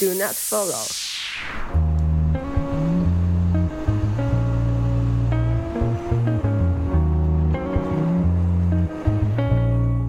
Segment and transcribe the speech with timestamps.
[0.00, 0.86] Do not follow。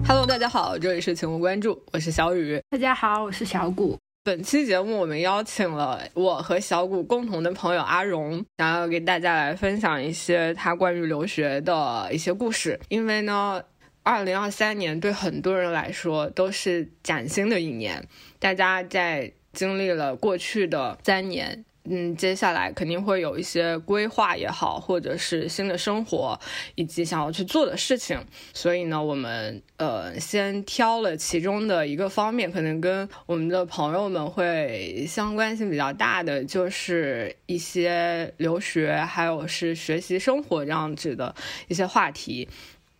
[0.06, 2.62] Hello，大家好，这里是请勿关注，我是小雨。
[2.70, 3.98] 大家好，我是小谷。
[4.22, 12.78] 本期节目我们邀请了我和小谷共同的朋友阿荣，想要给大家来分享一些他关于留学的一些故事。
[12.90, 13.60] 因为呢，
[14.04, 18.06] 二零二三年对很多人来说都是崭新的一年，
[18.38, 21.66] 大家在经历了过去的三年。
[21.84, 26.38] 嗯，接下来肯定会有一些规划也好，或者是新的生活，
[26.74, 28.18] 以及想要去做的事情。
[28.54, 41.34] 所以呢，我们呃先挑了其中的一个方面，可能跟我们的朋友们会相关性比较大的，就是一些留学，还有是学习生活这样子的
[41.68, 42.48] 一些话题。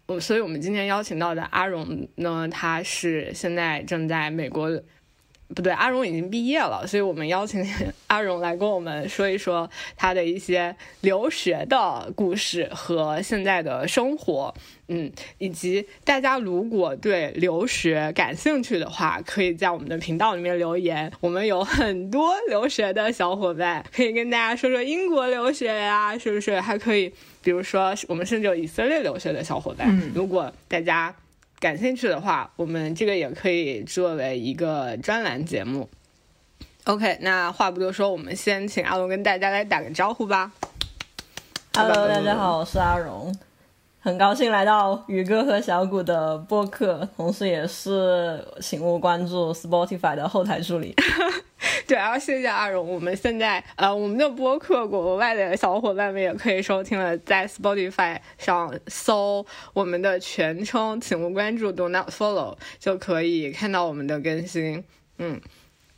[0.06, 4.82] 我所以，我们今天邀请到的阿荣呢，他是现在正在美国。
[5.54, 7.64] 不对，阿荣已经毕业了，所以我们邀请
[8.06, 14.54] 阿荣来跟我们说一说他的一些留学的故事和现在的生活，
[14.88, 21.10] 嗯，以及大家如果对留学感兴趣的话，可以在我们的频道里面留言。
[21.20, 26.60] 我们有很多留学的小伙伴，可以跟大家说说英国留学呀，是不是？
[26.60, 27.12] 还可以，
[27.42, 31.12] 比如说我们甚至有以色列留学的小伙伴，如果大家。
[31.60, 35.90] 感兴趣的话，我们这个也可以作为一个专栏节目。
[36.84, 40.50] OK，那话不多说，我们先请阿龙跟大家来打个招呼吧。
[41.74, 43.36] Hello，大家好，我是阿荣，
[44.02, 50.94] 很高兴来到宇哥和小谷的播客，同时也是请勿关注 Spotify 的后台助理。
[51.86, 52.88] 对，然后谢谢阿荣。
[52.88, 64.82] 我们现在呃，我们的播客国外的小伙伴们也可以收听了，在 Spotify 上搜我们的全称，请勿关注，Do not follow，就可以看到我们的更新。
[65.18, 65.38] 嗯，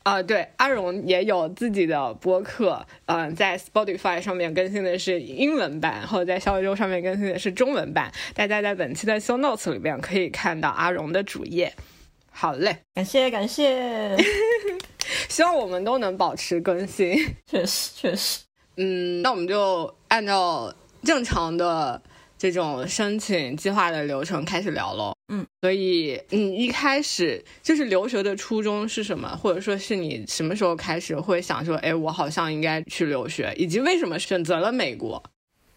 [0.02, 8.12] 啊，对，阿荣也有自己的播客，嗯，在 Spotify 上面更新的是英文版，然后在小宇宙上面更新的是中文版。
[8.34, 11.72] 大家在本期的 Show Notes 里面可以看到阿荣的主页。
[12.30, 14.16] 好嘞，感谢感谢。
[15.28, 17.14] 希望我们都能保持更新，
[17.46, 18.40] 确实确实。
[18.76, 20.74] 嗯，那我们就按照
[21.04, 22.02] 正常的
[22.50, 25.14] 这种申请计划的流程开始聊喽。
[25.28, 29.28] 嗯，所以你一开始就是留学的初衷是什么？
[29.40, 35.22] 或者说是你什么时候开始会想说，哎，我好像应该去留学，以及为什么选择了美国？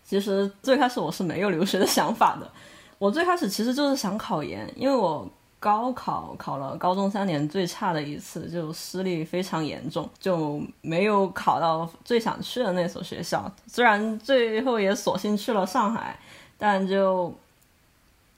[0.03, 2.51] 其实最开始我是没有留学的想法的，
[2.97, 5.29] 我最开始其实就是想考研，因为我。
[5.57, 13.51] 高考考了高中三年最差的一次，就失利非常严重，就没有考到最想去的那所学校。
[13.65, 16.19] 虽然最后也索性去了上海，
[16.57, 17.33] 但就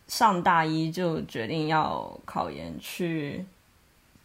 [0.08, 3.46] 上大一就决定要考研去，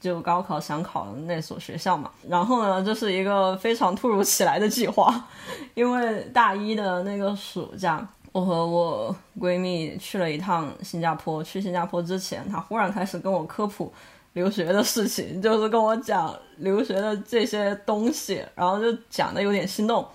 [0.01, 2.11] 就高考想考的那所学校嘛。
[2.29, 5.29] 然后呢，这是一个非常突如其来的计划，
[5.75, 8.07] 因为大一的那个暑假。
[8.33, 11.45] 我和我闺蜜去了一趟新加坡。
[11.45, 13.93] 去新加坡之前，她忽然开始跟我科普
[14.33, 20.09] 留学的事情，就是跟我讲留学的这些东西，然后就讲的有点心动。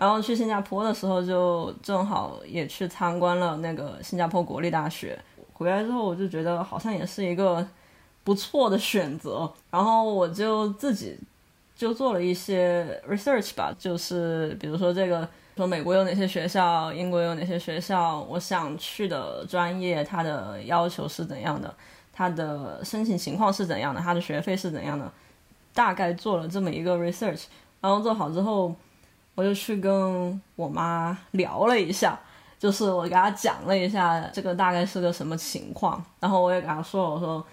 [0.00, 5.16] 然后去新加坡的时候，就正好也去参观了那个新加坡国立大学。
[5.52, 7.64] 回来之后，我就觉得好像也是一个
[8.24, 9.52] 不错的选择。
[9.70, 11.18] 然后我就自己
[11.76, 15.28] 就做了一些 research 吧，就是比如说这个。
[15.56, 18.18] 说美国有哪些学校，英国有哪些学校？
[18.30, 21.74] 我想去的专业，它的要求是怎样的？
[22.14, 24.00] 它的申请情况是怎样的？
[24.00, 25.12] 它的学费是怎样的？
[25.74, 27.44] 大概做了这么一个 research，
[27.82, 28.74] 然后做好之后，
[29.34, 32.18] 我就去跟我妈聊了一下，
[32.58, 37.46] 就是我给她讲了一下这个大概是个什么情况，然后我也给她说了，我说。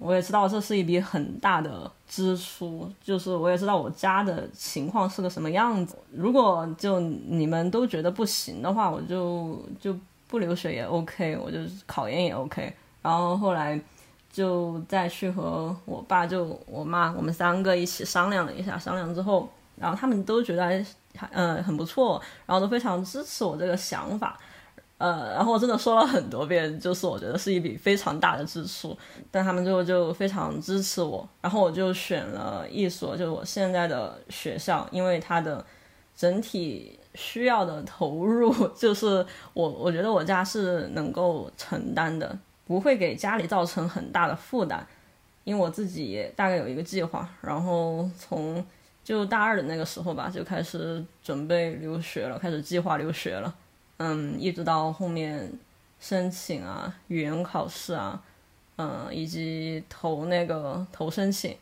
[0.00, 5.96] 我也知道这是一笔很大的支出，就是我也知道我家的情况是个什么样子。
[6.10, 12.74] 如果就你们都觉得不行的话，我就就不留学也 OK，我就考研也 OK。
[13.00, 13.80] 然后后来
[14.32, 18.76] 就再去和我爸、就我妈，我们三个一起商量了一下。
[18.76, 20.84] 商量之后，然后他们都觉得还
[21.32, 24.38] 嗯很不错，然后都非常支持我这个想法。
[24.98, 28.96] 呃，然后我真的说了很多遍，就是我觉得是一笔非常大的支出，
[29.30, 35.62] 但他们最后就非常支持我，然后我就选了一所就是我现在的学校，因为它的
[36.16, 42.34] 整体需要的投入， 就是我我觉得我家是能够承担的，
[42.66, 44.82] 不会给家里造成很大的负担，
[45.44, 48.64] 因为我自己也大概有一个计划，然后从
[49.06, 53.54] 就大二的那个时候吧，就开始准备留学了，开始计划留学了。
[53.98, 55.48] 嗯，一直到后面
[56.00, 58.20] 申请啊、语言考试啊，
[58.78, 61.56] 嗯，以及投那个投申请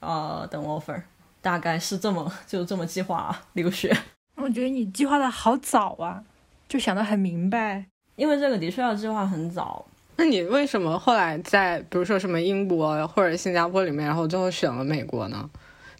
[0.00, 1.00] 啊等 offer，
[1.40, 3.96] 大概是这么就这么计划留学。
[4.36, 6.22] 我觉得你计划的好早啊，
[6.68, 7.86] 就想得很明白。
[8.16, 9.82] 因为这个的确要计划很早。
[10.16, 15.48] 那你为什么后来在比如说什么英国或者新加坡里面，然后最后选了美国呢？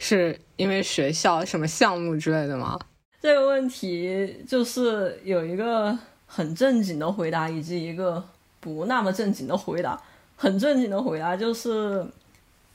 [0.01, 2.81] 是因为学校什么项目之类的吗？
[3.21, 8.25] 这个问题就是有一个很正经的回答，以及一个
[8.59, 10.01] 不那么正经的回答。
[10.37, 12.05] 很正经的回答就是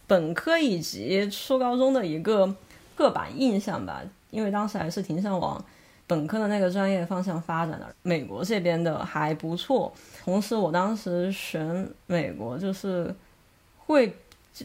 [0.05, 2.55] 本科以及初高中的一个
[2.95, 5.65] 刻板印象吧，因为当时还是挺向往。
[6.07, 9.91] 本科的那个专业方向发展的，美国这边的还不错。
[10.23, 13.11] 同时，我当时选美国就是
[13.75, 14.15] 会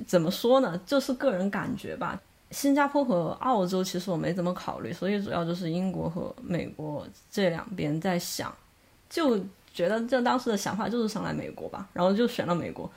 [0.06, 0.78] 怎么说呢？
[0.84, 2.20] 就是个人感觉吧。
[2.50, 8.54] 新加坡和澳洲其实我没怎么考虑，所以主要就是英国和美国这两边在想，
[9.08, 9.38] 就
[9.72, 12.90] 觉得这当时的想法就是想来美国吧，然后就选了美国，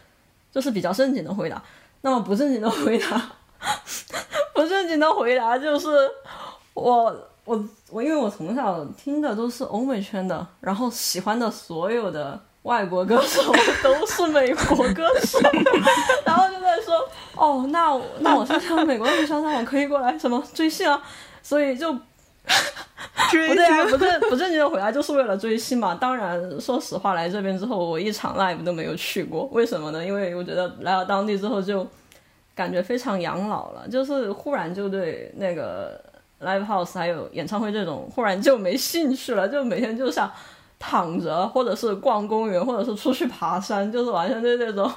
[0.52, 1.62] 这是比较正经的回答。
[2.02, 3.32] 那么不正经的回答，
[4.54, 5.88] 不正经的回答就是
[6.74, 7.30] 我。
[7.46, 15.40] 我我因为我从小听的都是欧美圈的，然后喜欢的所有的外国歌手都是美国歌手，
[16.26, 21.02] 然后就在说哦，那那我想想美国的小唱我可以过来什么追星啊，
[21.42, 22.00] 所以就 不
[23.56, 25.96] 对啊，不正不正经的回来就是为了追星嘛。
[25.96, 30.06] 当然，说实话，来这边之后我一场 live 都没有去过，为什么呢？
[30.06, 31.86] 因为我觉得来到当地之后就
[32.56, 36.02] 感觉非常养老了，就是忽然就对那个。
[36.44, 40.30] live house 还有演唱会这种，忽然就没兴趣了，就每天就想
[40.86, 44.92] 躺着，或者是逛公园，或者是出去爬山，就是完全对这种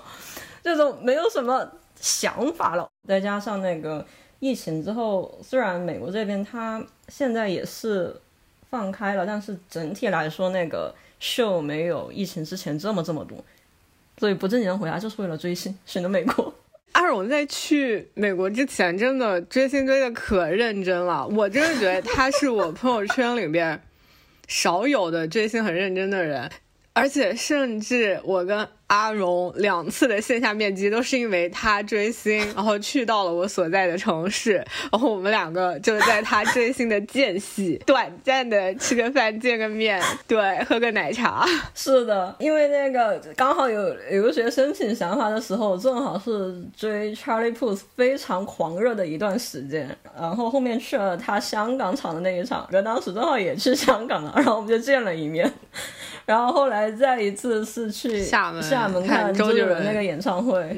[0.61, 1.65] 这种没有什么
[2.01, 2.89] 想法了。
[3.07, 4.05] 再加上那个
[4.41, 8.13] 疫情之后，虽然美国这边它现在也是
[8.69, 13.39] 放开了，但是整体来说那个秀没有疫情之前这么这么多，
[14.19, 16.53] 所以不正经的回答就是为了追星，选择美国。
[16.93, 21.29] 阿荣在去美国之前，真的追星追的可认真了。
[21.29, 23.81] 我真的觉得他是我朋友圈里边
[24.47, 26.51] 少有的追星很认真的人，
[26.93, 28.69] 而且甚至我跟。
[28.89, 41.45] 阿荣两次的线下面基都是因为他追星，然后去到了我所在的城市，然后我们两个就在他追星的间隙，短暂的吃个饭、见个面，对，喝个奶茶。
[41.75, 55.53] 是的，因为那个刚好有留学申请想法的时候，正好是追 Charlie Puth 非常狂热的一段时间，然后后面去了他香港场的那一场，我当时正好也去香港了，然后我们就见了一面。
[56.27, 60.61] 然后后来再一次是去厦门厦门看周杰伦那个演唱会，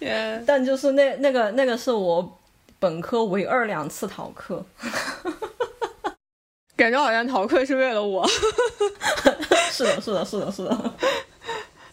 [0.00, 2.40] 嗯，但就是那那个那个是我
[2.78, 4.64] 本科唯二两次逃课，
[6.74, 8.26] 感觉好像逃课是为了我，
[9.70, 10.94] 是的，是的，是的，是的。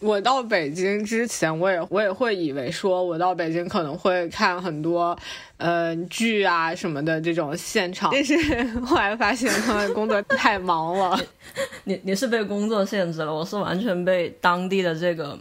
[0.02, 5.16] 我到北京之前，我也我也会以为说，我到北京可能会看很多，
[5.56, 8.36] 呃，剧啊什么的这种现场，但是
[8.84, 11.18] 后来发现他们工作太忙了。
[11.84, 15.38] 你你是被工作限制了，我是完全被当地的这个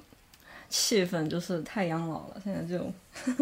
[0.70, 2.36] 气氛就是太养老了。
[2.44, 2.94] 现在就，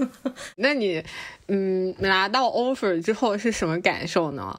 [0.56, 1.04] 那你
[1.48, 4.58] 嗯拿到 offer 之后是什么感受呢？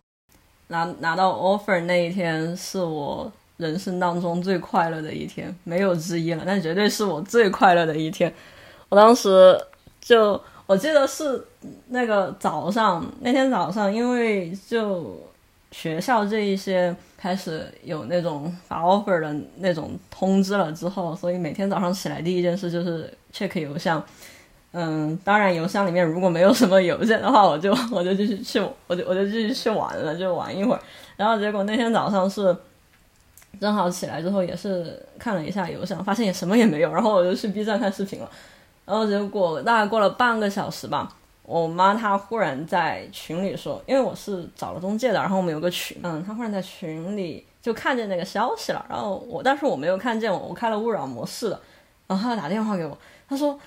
[0.68, 3.32] 拿拿到 offer 那一天是我。
[3.60, 8.32] 人生当中最快乐的一天，没有之一了，但绝对是我最快乐的一天。
[8.88, 9.54] 我当时
[10.00, 11.44] 就我记得是
[11.88, 15.20] 那个早上，那天早上，因为就
[15.70, 24.02] 学校这一些开始有那种发 offer 的那种通知了之后，所以每天早上起来第一件事就是 check 邮箱。
[24.72, 30.80] 嗯，当然邮箱里面如果没有什么邮件的话，我就我就继续去，我就我就继续去玩了，就玩一会儿。
[31.16, 32.56] 然后结果那天早上是。
[33.58, 38.30] 正好起来之后也是看了一下邮箱，发现也什么也没有，然后我就去 B 站看视频了。
[38.84, 48.84] 然后结果大概过了半个小时吧，我妈她忽然在群里说，因为我是找了中介的，然后我们有个群，嗯，她忽然在群里就看见那个消息了。
[48.88, 51.60] 然后我，但是我没有看见我，我开了勿扰模式的。
[52.06, 52.96] 然后她打电话给我，
[53.28, 53.58] 她说：“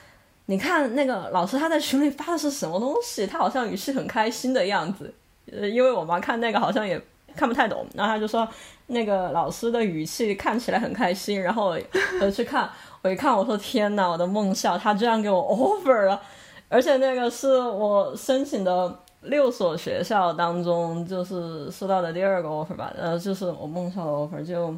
[0.47, 3.25] 你看那个老师他在群里发的是什么东西？
[3.25, 5.13] 他好像语气很开心的样子。”
[5.51, 7.01] 呃，因为我妈看那个好像也
[7.35, 8.47] 看不太懂，然后他就说。
[8.87, 11.73] 那个老师的语气看起来很开心，然后
[12.21, 12.69] 我去看，
[13.01, 16.21] 我一看，我说天哪，我的梦校他居然给我 offer 了，
[16.67, 24.75] 而且那个是我申请的六所学校当中就是收到的第二个 offer 吧，呃，就是我梦校的 offer，就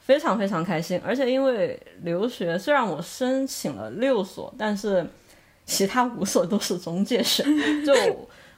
[0.00, 1.00] 非常非常开心。
[1.06, 5.06] 而且因为留学，虽然我申请了六所，但是
[5.64, 7.46] 其他五所都是中介选，
[7.86, 7.94] 就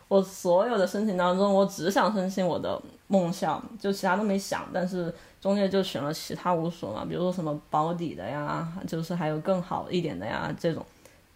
[0.09, 2.81] 我所有的申请当中，我只想申请我的。
[3.11, 10.87] 梦想就其他都没想，但是中介就选了其他五所嘛，比如说什么保底的呀，就是还有更好一点的呀这种，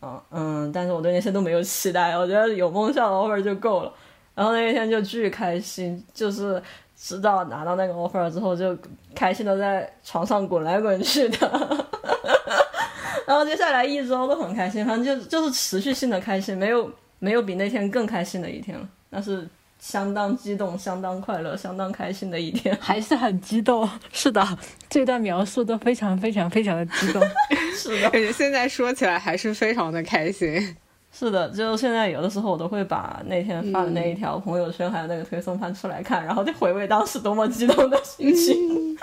[0.01, 3.93] 嗯，嗯，但是我对那些都没有期待，我觉得有梦想的 offer 就够了。
[4.37, 6.63] 然后那一天就巨开心，就是
[6.97, 8.77] 知道拿到那个 offer 之后，就
[9.13, 11.87] 开心的在床上滚来滚去的。
[13.27, 16.89] 然后接下来一周都很开心，反正就就是持续性的开心，没有
[17.19, 18.89] 没有比那天更开心的一天了。
[19.11, 19.49] 那是
[19.85, 23.87] 相当激动、相当快乐、相当开心的一天，还是很激动。
[24.11, 27.23] 是的，这段描述都非常非常非常的激动。
[27.77, 30.75] 是的，感觉现在说起来还是非常的开心。
[31.13, 38.97] 是的，就现在有的时候我都会把那天发的那一条朋友圈还有那个推送翻出来看，然后就回味当时多么激动的心情。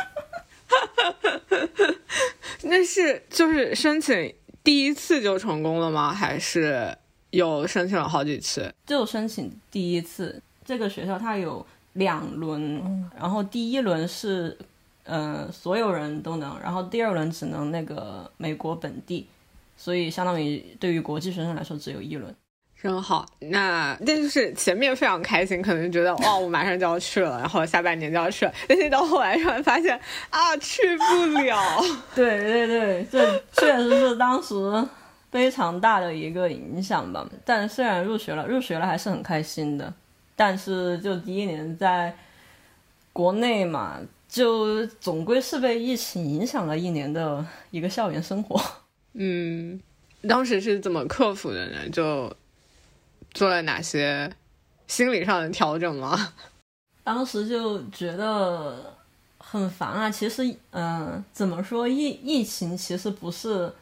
[2.64, 4.34] 那是就是申请
[4.64, 6.12] 第一次就成功了吗？
[6.12, 6.98] 还是
[7.30, 8.74] 有申请了好几次？
[8.88, 12.82] 就申请第一次，这个学校它有两轮，
[13.20, 14.58] 然后第一轮是
[15.04, 19.28] 嗯所有人都能，然后第二轮只能那个美国本地。
[19.75, 22.34] 所以，相当于对于国际学生来说，只有一轮，
[22.82, 23.25] 真好。
[23.40, 28.54] 那但就是前面非常开心，可能觉得哇，我马上就要去了，然后下半年就要去了。
[28.70, 30.00] 但是到后来突然发现
[30.30, 31.58] 啊，去不了。
[32.16, 34.54] 对对对，这确实是当时
[35.32, 37.28] 非常大的一个影响吧。
[37.44, 39.92] 但虽然入学了，入学了还是很开心的。
[40.36, 42.16] 但是就第一年在
[43.14, 48.62] 国内嘛，就总归是被疫情影响了一年的一个校园生活。
[49.14, 49.80] 嗯，
[50.28, 51.90] 当时是怎么克服的呢？
[51.90, 52.34] 就
[53.34, 54.32] 做了哪些
[54.88, 56.34] 心理上的调整吗？
[57.04, 58.96] 当时就觉得
[59.38, 60.10] 很烦啊。
[60.10, 63.74] 其实，嗯，怎么说疫疫情其实不是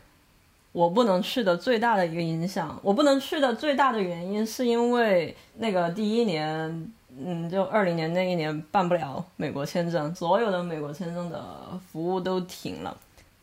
[0.71, 2.79] 我不能去的最大的一个影响。
[2.83, 11.43] 我不能去的最大的原因是因为那个第一年，嗯，就二零年那一年办不了美国签证，所有的美国签证的
[11.91, 12.95] 服务都停了。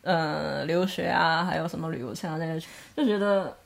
[0.03, 2.67] 呃，留学啊，还有什么旅游签啊，那些
[2.97, 3.57] 就觉得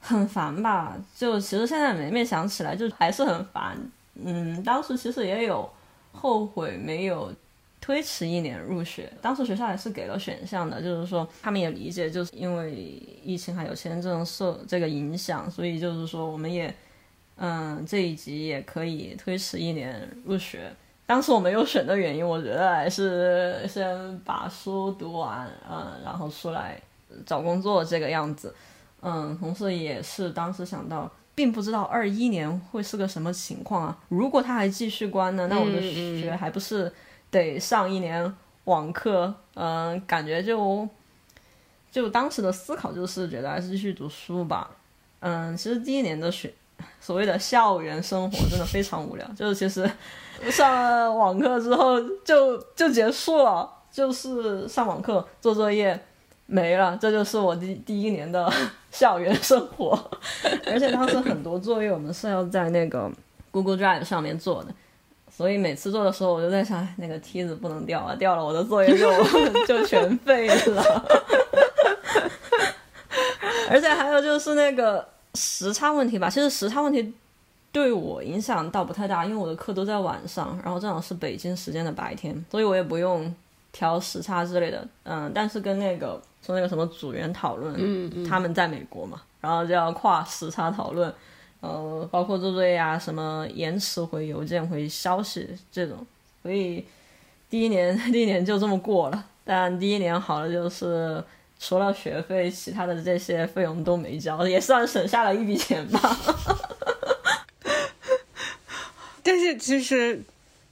[0.00, 0.96] 很烦吧。
[1.16, 3.76] 就其实现在每每想起来，就还是很烦。
[4.16, 5.70] 嗯，当时其实也有
[6.10, 7.32] 后悔没有
[7.82, 9.12] 推迟一年入学。
[9.20, 12.70] 当时学校也是给了选项的，就是说他们也理解，就是因为
[13.22, 16.72] 疫情还有签证受这个影响，所以就是说我们也
[17.36, 20.72] 嗯这一级也可以推迟一年入学。
[21.04, 26.80] 当时我没有选的原因，我觉得还是先把书读完，嗯，然后出来
[27.26, 28.54] 找工作这个样子，
[29.00, 33.98] 嗯，同时也是当时想到，并不知道二一年会是个什么情况啊。
[34.08, 36.90] 如果他还继续关呢，那我的学还不是
[37.32, 38.32] 得上一年
[38.64, 39.34] 网课？
[39.54, 40.88] 嗯，感觉就
[41.90, 44.70] 就当时的思考就是觉得还是继续读书吧。
[45.18, 46.54] 嗯，其实第一年的学
[47.00, 49.90] 所谓的校园生活真的非常无聊，就是其实。
[50.50, 55.96] 上了网课之后就就结束了，就是上网课做作业
[56.46, 58.52] 没了，这就是我第第一年的
[58.90, 59.92] 校园生活。
[60.66, 63.08] 而且当时很多作业我们是要在那个
[63.52, 64.74] Google Drive 上面做的，
[65.34, 69.10] 所以每次做的时候我就在想，那个梯子不能掉啊， 掉了我的作业就
[69.66, 71.04] 就全废了。
[73.70, 77.14] 而且还有就是那个时差问题吧，其实时差问题。
[77.72, 83.34] 对我影响倒不太大，因为我的课都在晚上，然后正好是北京时间的白天，所以我也不用
[83.72, 84.86] 调时差之类的。
[85.04, 91.10] 嗯，但是跟那个说那个什么组员讨论，嗯嗯，他们在美国嘛，然后就要跨时差讨论，
[91.62, 96.04] 呃，包括做作业啊，什么延迟回邮件、回消息这种，
[96.42, 96.84] 所以
[97.48, 99.24] 第一年 第一年就这么过了。
[99.44, 101.22] 但第一年好了，就是
[101.60, 106.00] 除了学费，其他的这些费用都没交，也算省下了一笔钱吧。
[109.22, 110.20] 但是其实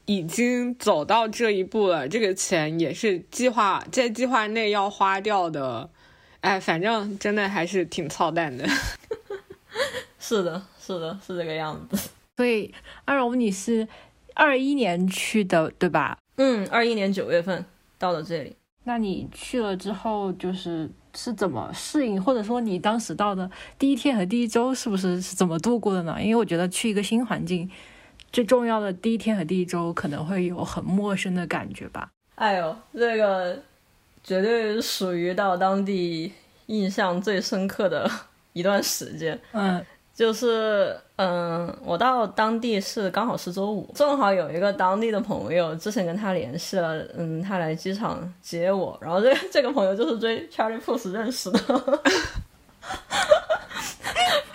[0.07, 5.89] 已经走到这一步了，这个钱也是计划在计划内要花掉的。
[6.41, 8.69] 哎，反正真的还是挺操蛋的。
[10.19, 10.61] 是的，
[10.95, 12.11] 是的，是这个样子。
[12.37, 12.73] 所以
[13.05, 13.87] 阿荣，你是
[14.35, 16.19] 二一年去的对吧？
[16.37, 17.65] 嗯，二一年九月份
[17.99, 18.57] 到了这里。
[18.85, 26.17] 那你去了之后，就是是怎么适应，或者说你当时到的第一天和第一周是不是是怎么度过的呢？
[26.21, 27.71] 因为我觉得去一个新环境。
[28.33, 32.11] 最重要的第一天和第一周可能会有很陌生的感觉吧。
[32.37, 33.61] 哎呦，这个
[34.23, 36.33] 绝对属于到当地
[36.67, 38.09] 印象最深刻的
[38.53, 39.39] 一段时间。
[39.53, 39.85] 嗯，
[40.21, 51.59] 就是嗯，我到当地是刚好是周五，正好有一个当地的朋友，之前跟他联系了，嗯，他来机场接我，然后这个这个朋友就是追 Charlie Puth 认识的。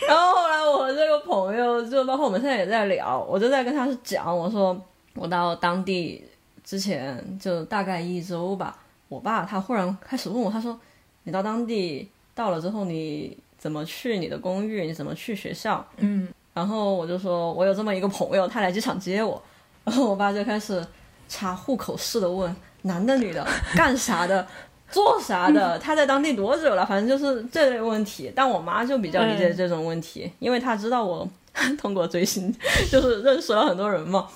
[0.07, 4.79] 然后后来我和这个朋友，就包括我们现在也在聊，我就在跟他讲，我说
[5.15, 6.23] 我到当地
[6.63, 8.77] 之前就大概一周吧。
[9.07, 10.79] 我爸他忽然开始问我，他说
[11.23, 15.83] 你到当地到了之后，你怎么去你的公寓，你怎么去学校。
[15.97, 19.41] 嗯，然后我就说，我有这么一个朋友，他来机场接我。
[19.83, 20.85] 然后我爸就开始
[21.27, 23.43] 查户口似的问，男的女的，
[23.75, 24.45] 干啥的，
[24.91, 28.31] 做啥的， 他在当地多久了，反正就是这类问题。
[28.35, 31.27] 但我妈就比较理解这种问题，因为她知道我
[31.81, 32.55] 通过追星
[32.91, 34.27] 就是认识了很多人嘛。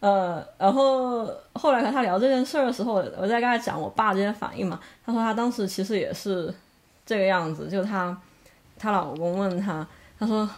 [0.00, 4.80] 呃，然后后来和他聊这件事儿的时候，我在跟他讲我爸这些反应嘛。
[5.04, 6.54] 他说他当时其实也是
[7.04, 8.16] 这个样子，就他
[8.78, 9.86] 她老公问她，
[10.18, 10.48] 她说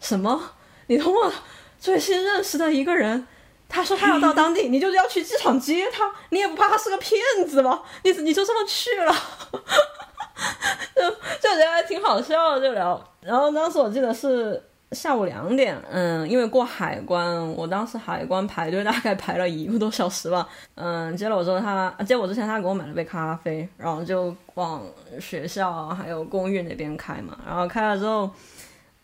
[0.00, 0.40] 什么？
[0.86, 1.32] 你通过
[1.78, 3.26] 最新认识的一个人，
[3.68, 7.82] 他说他要到当地，你就要去机场接他，你也不怕他是个骗子吗？
[8.04, 9.14] 你你就这么去了？
[10.96, 13.02] 就就觉得还挺好笑的，就聊。
[13.20, 14.62] 然后当时我记得是。
[14.92, 24.82] 下午两点，嗯，因为过海关，我当时海关排队大概排了一个多小时吧，嗯，接了我之后，他接我之前，他给我买了杯咖啡，然后就往
[25.20, 28.30] 学校还有公寓那边开嘛，然后开了之后，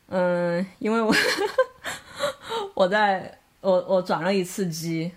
[0.08, 1.14] 嗯，因为我
[2.72, 5.12] 我在我我转了一次机，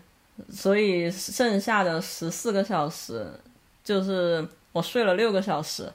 [0.49, 3.25] 所以剩下的十四个小时
[3.85, 5.89] 就是我睡了六个小时，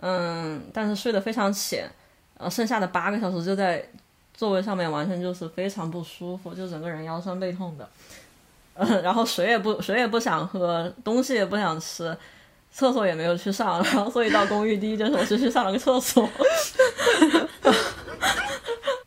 [0.00, 1.88] 嗯，但是睡得非常浅，
[2.36, 3.88] 呃，剩下的八个小时就在。
[4.38, 7.88] 座位上面完全就是非常不舒服，就整个人腰酸背痛的，
[8.74, 12.16] 嗯，然后水也不水也不想喝，东西也不想吃，
[12.70, 16.28] 厕所也没有去上，然后所以到公寓第一件事我就去上了个厕所。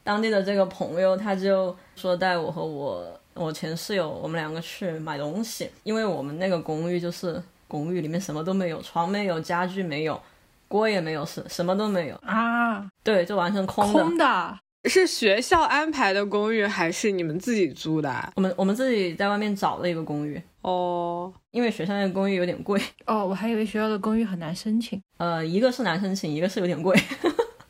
[0.04, 10.22] 当地的这个朋友他就说带我和我我前室友我们两个去买东西，因为我们那个公寓就是公寓里面什么都没有，床没有，家具没有，
[10.68, 14.04] 锅也没有，什什么都没有啊，对，就完全空的。
[14.04, 14.60] 空的。
[14.90, 18.34] 是学校安排的公寓还是你们自己租的？
[18.36, 23.26] 我们我们自己在外面找了一个公寓哦，因为学校那个公寓有点贵哦。
[23.26, 25.00] 我还以为学校的公寓很难申请。
[25.18, 27.00] 呃，一个是难申请，一个是有点贵。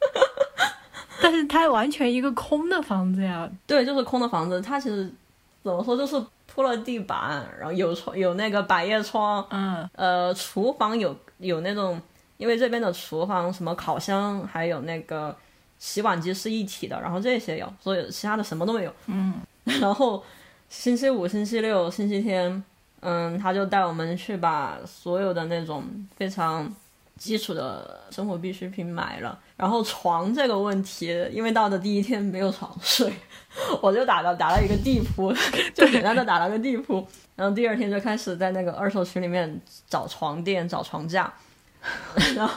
[1.21, 3.49] 但是它完全一个空的房子呀。
[3.67, 4.61] 对，就是空的房子。
[4.61, 5.11] 它其实
[5.63, 6.15] 怎么说，就是
[6.47, 9.45] 铺了地板，然后有窗，有那个百叶窗。
[9.49, 9.87] 嗯。
[9.95, 12.01] 呃，厨房有有那种，
[12.37, 15.35] 因为这边的厨房什么烤箱，还有那个。
[15.81, 18.93] 洗碗机是一体的，然后这些有，所以其他的什么都没有。
[19.07, 19.33] 嗯，
[19.81, 20.23] 然后
[20.69, 22.63] 星期五、星期六、星期天，
[22.99, 25.83] 嗯，他就带我们去把所有的那种
[26.15, 26.71] 非常
[27.17, 29.39] 基础的生活必需品买了。
[29.57, 33.11] 然后床这个问题，因为到的第一天没有床睡，
[33.81, 35.33] 我就打了打了一个地铺，
[35.73, 37.03] 就简单的打了个地铺。
[37.35, 41.33] 然后第二天就开始在那个二手群里面找床垫、找床架。
[42.35, 42.53] 然后，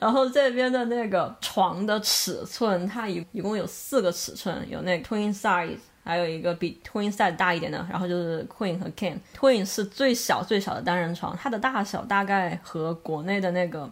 [0.00, 9.18] 然后这边的那个床的尺寸，它一一共有四个尺寸，有那 twin size，还有一个比 twin size 大一点的，然后就是 queen 和 king。
[9.38, 13.90] twin 是最小最小的单人床，它的大小大概和国内的那个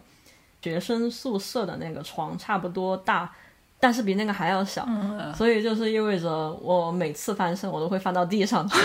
[0.61, 3.31] 学生宿舍的那个床差不多大，
[3.79, 4.87] 但是比那个还要小，
[5.37, 8.75] 所以就是意味着我每次翻身我都会翻到地上去。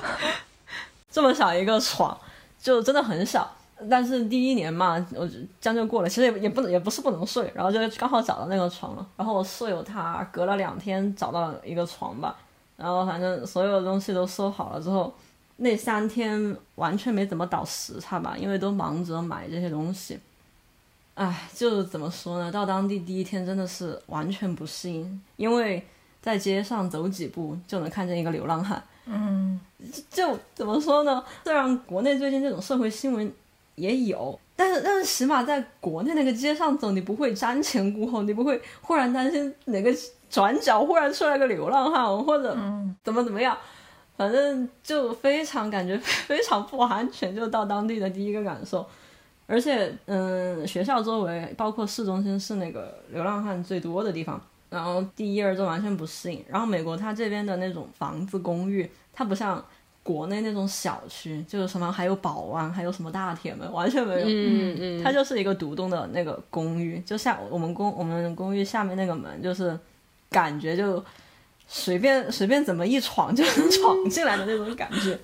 [1.10, 2.18] 这么小一个床，
[2.60, 3.55] 就真的很小。
[3.90, 5.28] 但是第一年嘛，我
[5.60, 9.06] 将就过了，其实也也不能也不是不能睡，然后就刚好找到那个床了。
[9.18, 12.34] 然后我舍友他隔了两天找到一个床吧，
[12.78, 15.12] 然后反正所有的东西都收好了之后，
[15.58, 20.18] 那三天完全没怎么倒时差吧，因为都忙着买这些东西。
[21.12, 22.50] 唉，就怎么说呢？
[22.50, 25.86] 到当地第一天真的是完全不适应，因为
[26.22, 28.82] 在街上走几步就能看见一个流浪汉。
[29.04, 29.60] 嗯，
[30.10, 31.22] 就怎么说呢？
[31.44, 33.30] 虽然国内最近这种社会新闻。
[33.76, 39.94] 也有，但是但是起码在国内那个街上走，你不会瞻前顾后，你不会忽然担心哪个
[40.28, 42.56] 转角忽然出来个流浪汉或者
[43.04, 43.56] 怎么怎么样，
[44.16, 48.84] 反正就非常感觉 非常不安全，就到当地的第一个感受。
[49.46, 56.42] 而且嗯，学校周围包括市中心是那个流浪汉最多的地方，然后第一二周完全不适应。
[56.48, 59.62] 然后美国它这边的那种房子公寓，它不像。
[60.06, 64.26] 国内那种小区就是什么还有保安，还有什么大铁门，完全没有。
[64.28, 69.76] 嗯嗯，它就是一个独栋的那个公寓，就像我们公我们公寓下面那个门，就是
[70.30, 71.04] 感觉就
[71.66, 75.18] 随便随便怎么一闯就能闯进来的那种感觉，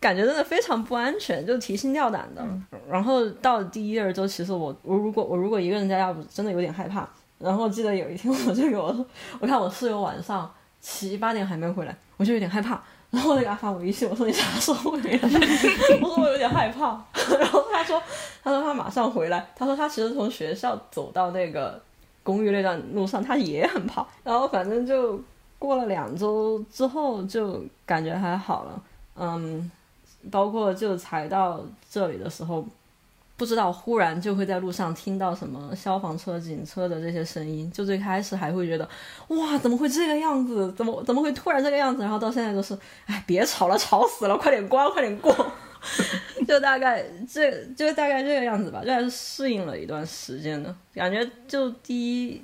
[0.00, 2.44] 感觉真的非常不安全，就提心吊胆的。
[2.90, 7.08] 然后到第一二周，其实我我如果我如果一个人在家，我真的有点害怕。
[7.38, 9.06] 然后记得有一天，我就给我，
[9.38, 12.82] 我看我室友晚上七八点还没回来，我就有点害怕。
[13.14, 15.20] 然后我就给他发微信，我说你啥时候回来？
[16.02, 17.00] 我说我有点害怕。
[17.38, 18.02] 然后他说，
[18.42, 19.46] 他说他马上回来。
[19.54, 21.80] 他说他其实从学校走到那个
[22.22, 24.04] 公寓那段路上，他也很怕。
[24.24, 25.20] 然后反正就
[25.58, 28.82] 过了两周之后，就感觉还好了。
[29.16, 29.70] 嗯，
[30.30, 32.66] 包括就才到这里的时候，
[33.36, 37.70] 不知道，忽然就会在路上听到什么消防车、警车的这些声音。
[37.72, 38.88] 就最开始还会觉得，
[39.28, 40.72] 哇，怎么会这个样子？
[40.76, 42.02] 怎么怎么会突然这个样子？
[42.02, 45.34] 然后到现在都是，哎，别吵了，吵死了，快点关，快点过。
[46.48, 51.28] 就大概这就大概这个样子吧，这还是适应了一段时间的感觉。
[51.46, 52.42] 就第一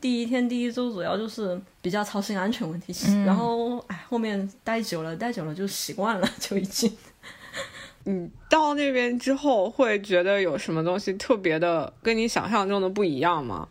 [0.00, 2.92] 第一天第一周主要就是比较操心安全问题，
[3.24, 6.96] 然后哎，后面待久了待久了就习惯了，就已经。
[8.04, 13.68] 你 到那边之后会觉得有什么东西特别的，跟你想象中的不一样吗？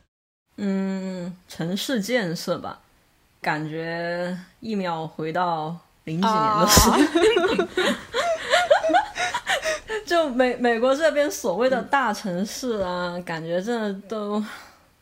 [0.57, 2.79] 嗯，城市建设吧，
[3.41, 6.97] 感觉一秒回到零几年的时候。
[10.05, 14.43] 就美美国这边所谓的大城市啊，感觉真的都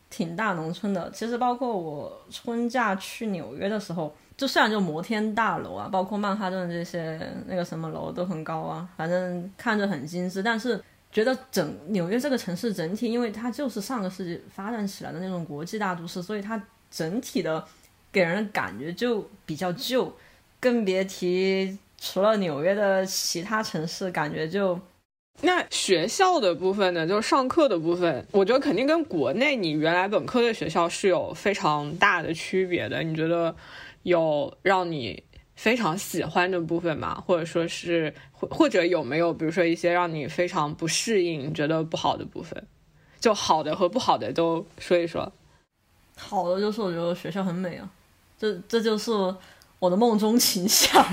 [0.09, 1.11] 挺大农村的。
[1.11, 4.15] 其实包括我春假去纽约的时候。
[4.35, 17.63] 就虽然就摩天大楼啊，包括曼哈顿这些那个什么楼都很高啊，反正看着很精致，但是觉得整纽约这个城市整体，因为它就是上个世纪发展起来的那种国际大都市，所以它整体的
[18.11, 20.11] 给人的感觉就比较旧，
[20.59, 24.79] 更别提除了纽约的其他城市，感觉就
[25.41, 33.55] 那学校的部分呢，就是上课的部分，我觉得肯定跟国内你原来本科的学校是有非常大的区别的，你觉得？
[34.03, 35.23] 有让你
[35.55, 37.21] 非常喜欢的部分吗？
[37.25, 42.65] 或者说是或或者有没有，比如说一些让你非常不适应、觉得不好的部分？
[43.19, 45.31] 就好的和不好的都说一说。
[46.17, 47.89] 好的就是我觉得学校很美啊，
[48.37, 49.11] 这这就是
[49.79, 51.03] 我的梦中情校。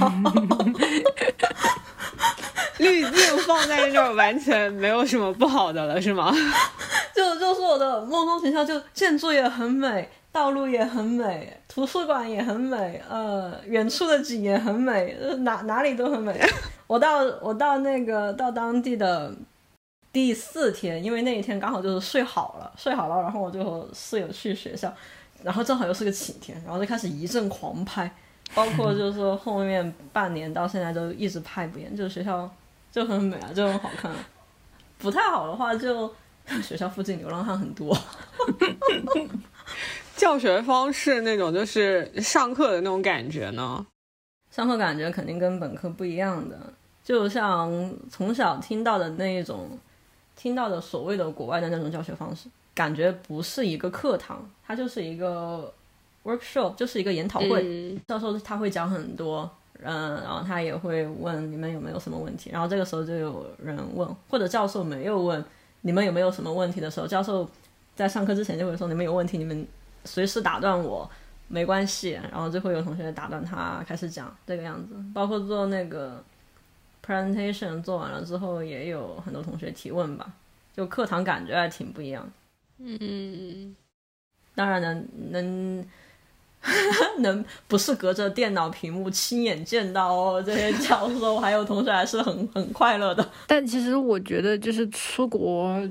[2.79, 6.35] 滤镜放在这儿完全没有什么不好的了，是吗？
[7.15, 10.09] 就就是我的梦中情校，就建筑也很美。
[10.33, 16.41] 道路也很美，图书馆也很美，呃，远处的景也很美，哪哪里都很美。
[16.87, 19.35] 我到我到那个到当地的
[20.13, 24.93] 第四天，因为那一天刚好就是睡好了，睡好了，然后我就和室友去学校，
[25.43, 28.09] 然后正好又是个晴天，然后就开始一阵狂拍，
[28.55, 32.49] 包括就是说后面半年到现在都一直拍不厌，就是学校
[32.93, 34.13] 就很美啊，就很好看。
[34.99, 36.13] 不太好的话，就
[36.63, 37.97] 学校附近流浪汉很多。
[40.31, 43.85] 教学方式那种就是上课的那种感觉呢？
[44.49, 46.57] 上课感觉肯定跟本科不一样的，
[47.03, 49.77] 就像从小听到的那一种，
[50.37, 55.75] 听到的所谓的国外的那种教学方式，感觉不是一个课堂，它就是一个
[56.23, 57.99] workshop，就是一个研讨会。
[58.07, 59.51] 教授他会讲很多，
[59.83, 65.45] 嗯，然后他也会问你们有没有什么问题，然后这个时候就有人问，或者教授没有问
[65.81, 67.51] 你们有没有什么问题的时候，教授
[67.97, 69.67] 在上课之前就会说你们有问题，你们。
[70.05, 71.09] 随时打断我，
[71.49, 72.13] 没关系。
[72.31, 76.23] 然后最后有同学打断他开始讲这个样子，包括做那个
[77.05, 80.33] presentation 做完了之后，也有很多同学提问吧。
[80.75, 82.31] 就课堂感觉还挺不一样。
[82.79, 83.77] 嗯，
[84.55, 85.87] 当然能能
[87.19, 93.31] 能不是隔着电脑屏幕亲眼见到哦这些教授还有同学，还是很很快乐的。
[93.47, 95.83] 但其实我觉得就是出国。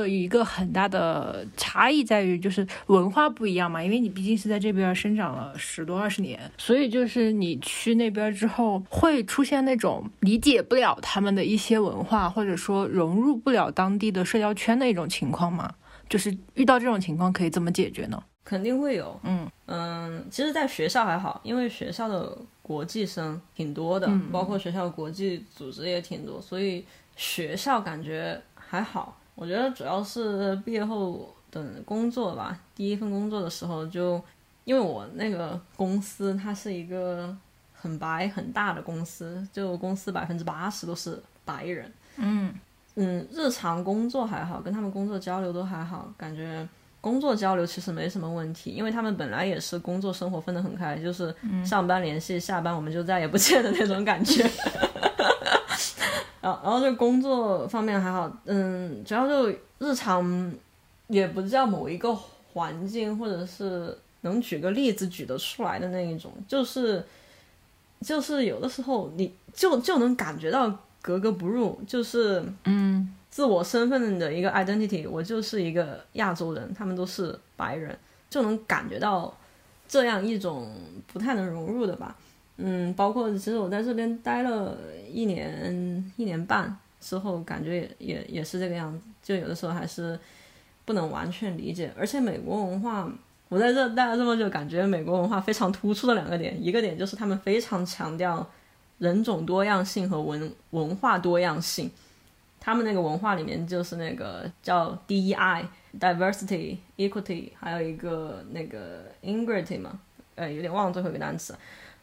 [0.00, 15.72] 的一个很大的差异在于，就是文化不一样嘛，因为你毕竟是在这边生长了十多二十年，所以就是你去那边之后，会出现那种理解不了他们的一些文化，或者说融入不了当地的社交圈的一种情况吗？
[16.08, 18.22] 就是遇到这种情况可以怎么解决呢？
[18.44, 26.84] 肯定会有，嗯嗯，其实，在学校还好，因为学校的国际生挺多的，包括学校国际组织也挺多，所以
[27.16, 29.18] 学校感觉还好。
[29.34, 32.58] 我觉得主要是毕业后等工作吧。
[32.74, 34.22] 第一份工作的时候，就
[34.64, 37.36] 因为我那个公司它是一个
[37.72, 41.92] 很白很大的公司，就公司百分之八十都是白人。
[42.16, 42.54] 嗯
[42.96, 46.66] 嗯，日常工作还好，跟他们工作交流都还好，感觉
[47.00, 54.48] 工作交流其实没什么问题，因为他们本来也是工作生活分得很开，就是上班联系，下班我们就再也不见的那种感觉。
[56.44, 60.52] 然后，然后就工作方面还好，嗯，主要就日常，
[61.08, 62.14] 也不叫某一个
[62.52, 67.02] 环境，或者是能举个例子举得出来的那一种，就是，
[68.02, 79.34] 就是有的时候你就就能感觉到格格不入，就是嗯，自我身份的一个 identity，我就是一个亚洲人，他们都是白人，就能感觉到
[79.88, 80.70] 这样一种
[81.10, 82.14] 不太能融入的吧。
[82.56, 84.78] 嗯，包括其实我在这边待了
[85.10, 90.18] 一年一年半之后，感觉也也也是这个样子，就有的时候还是
[90.84, 91.92] 不能完全理解。
[91.98, 93.10] 而且美国文化，
[93.48, 98.48] 我在这待了这么久，感觉美国文化非常突出的两个点，一个点就是他们非常强调
[98.98, 101.90] 人种多样性和文文化多样性。
[102.60, 109.98] 他们那个文化里面就是那个叫 DEI，diversity equity，还有一个那个 integrity 嘛，
[110.34, 111.54] 呃，有点忘了最后一个单词。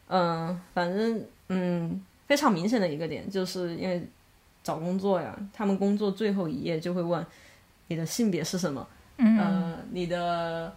[0.08, 4.06] 嗯，反正嗯，非常明显的一个点，就是因为
[4.62, 7.24] 找工作呀，他们工作最后一页就会问
[7.88, 8.86] 你的性别是什么，
[9.16, 10.72] 呃，你的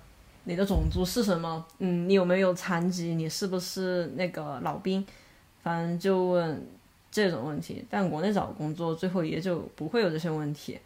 [0.45, 5.05] 你的种族是什么，嗯，你有没有残疾，你是不是那个老兵，
[5.61, 6.65] 反正就问
[7.11, 7.85] 这种问题。
[7.89, 10.79] 但国内找工作最后一页就不会有这些问题。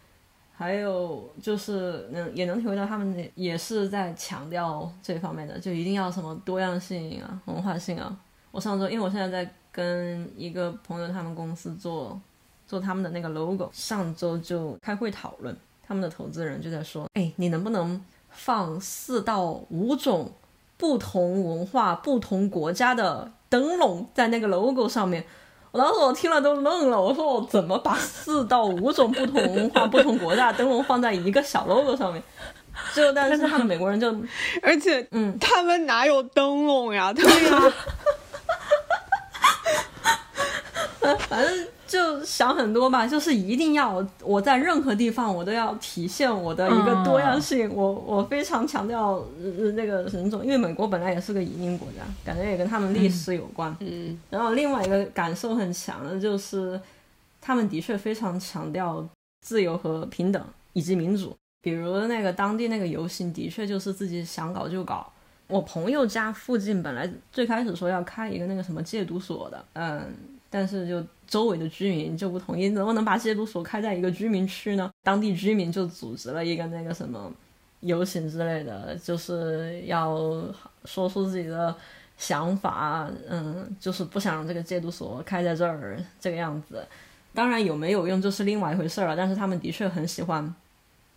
[0.56, 8.20] 还有就是能也能体会到他们也是在强调这方面的，就一定要什么多样性啊、文化性啊。
[8.52, 12.20] 我上周因为我现在在跟一个朋友他们公司做
[12.68, 15.56] 做他们的那个 logo，上周就开会讨论，
[15.88, 20.32] 他们的投资人就在说，哎，你能不能放四到五种
[20.78, 25.24] 不同文化、不同国家的灯笼在那个 logo 上面？
[25.72, 32.24] 我当时我听了都愣了，我说我怎么把四到五种不同文化、不同国家的灯笼放在一个小 logo 上面？
[32.96, 34.08] 就但是他们美国人就，
[34.64, 37.14] 而且嗯，他们哪有灯笼呀？
[37.14, 37.74] 对呀，
[41.30, 53.76] 反正就想很多吧，就是一定要我在任何地方我都要体现我的一个多样性，我我非常强调呃那个人种，因为美国本来也是个移民国家，感觉也跟他们历史有关。
[53.80, 56.80] 嗯，然后另外一个感受很强的就是，
[57.42, 59.08] 他们的确非常强调
[59.42, 60.44] 自由和平等
[60.74, 61.36] 以及民主。
[61.62, 65.12] 比如那个当地那个游行，的确就是自己想搞就搞。
[65.48, 70.14] 我朋友家附近本来最开始说要开一个那个什么戒毒所的，嗯，
[70.50, 74.90] 但是就周围的居民就不同意，能不能把戒毒所开在一个居民区呢？
[75.04, 77.32] 当地居民就组织了一个那个什么
[77.82, 80.18] 游行之类的，就是要
[80.86, 81.76] 说出自己的
[82.18, 86.84] 想法，嗯，就是不想让这个戒毒所开在这儿这个样子。
[87.32, 90.52] 当然有没有用就是另外一回事儿了，但是他们的确很喜欢，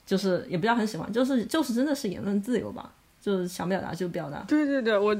[0.04, 4.44] 就是也不叫很喜欢，就是就是真的是言论自由吧，就是想表达就表达。
[4.46, 5.16] 对对对，我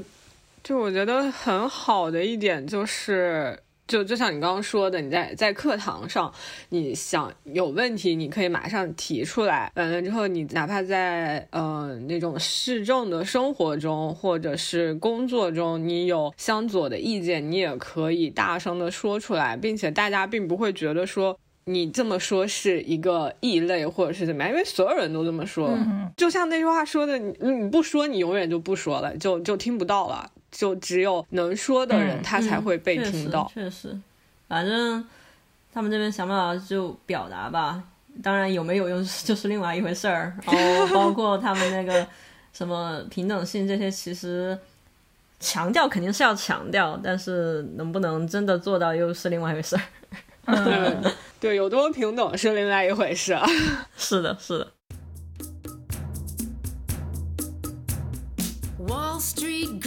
[0.63, 3.59] 就我觉得很好的一点就是。
[3.87, 6.33] 就就像你刚刚说的，你在在课堂上，
[6.69, 9.71] 你想有问题，你可以马上提出来。
[9.75, 25.67] 完了之后，你哪怕在呃那种市政的生活中，或者是工作中，你有相左的意见，你也可以大声的说出来，并且大家并不会觉得说你这么说是一个异类，或者是怎么样，因为所有人都这么说。
[25.69, 30.31] 嗯就像那句话说的，你你不说，你永远就不说了，就就听不到了。
[30.53, 33.51] 就只有能说的人，嗯他才会被听到。
[33.53, 33.99] 确实，确实
[34.47, 35.03] 反正
[35.73, 37.83] 他们这边想办法就表达吧。
[38.21, 40.37] 当然有没有用 就是另外一回事儿。
[40.45, 42.07] 然后包括他们那个
[42.53, 44.57] 什么平等性这些，其实
[45.39, 49.81] 强调肯定是要强调，但是能不能真的做到又是另外一回事儿。
[50.45, 51.03] 嗯，
[51.39, 53.35] 对，有多平等是另外一回事。
[53.97, 54.71] 是的，是的。
[58.85, 59.79] Wall Street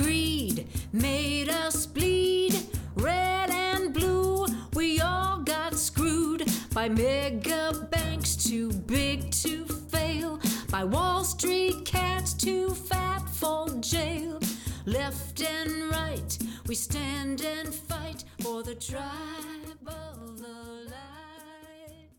[6.87, 10.39] by mega banks too big to fail,
[10.71, 14.39] by Wall Street cats too fat for jail.
[14.87, 22.11] Left and right, we stand and fight for the tribe of the light.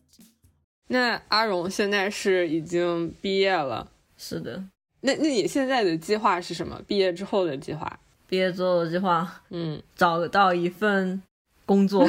[0.88, 4.62] 那阿荣现在是已经毕业了，是的，
[5.00, 6.82] 那那你现在的计划是什么？
[6.86, 7.98] 毕业之后的计划？
[8.26, 11.22] 毕业之后的计划，嗯，找到一份
[11.64, 12.06] 工作。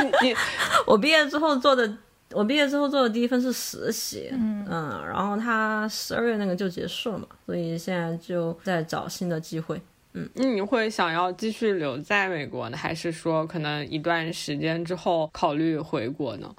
[0.22, 0.34] 你
[0.86, 1.96] 我毕业之后做的，
[2.32, 4.64] 我毕业之后做的第一份是实习，嗯
[5.06, 9.80] 然后他十二月那个就结束了嘛，所以现在就在找新的机会。
[10.34, 16.52] 那你会想要继续留在美国呢，还是说可能一段时间之后考虑回国呢？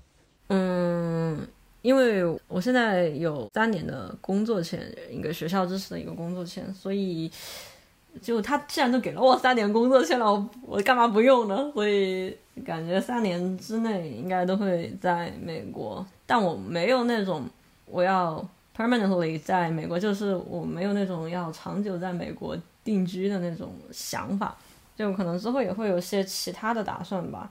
[0.47, 1.45] 嗯，
[1.82, 4.80] 因为我现在有三年的工作签，
[5.12, 7.30] 一个学校支持的一个工作签，所以
[8.21, 11.71] 就他既然都给了我三年工作签了，我我干嘛不用呢？
[11.73, 17.43] 所以感觉三年之内应该都会在美国，但我没有那种
[17.85, 18.45] 我要
[18.75, 24.57] permanently 在美国，就是我没有那种要长久在美国定居的那种想法，
[24.97, 27.49] 就可能之后也会有些其他的打算吧。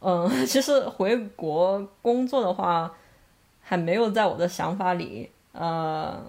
[0.00, 2.92] 嗯，其实回国工作的话，
[3.60, 6.20] 还没有在我的想法里，呃，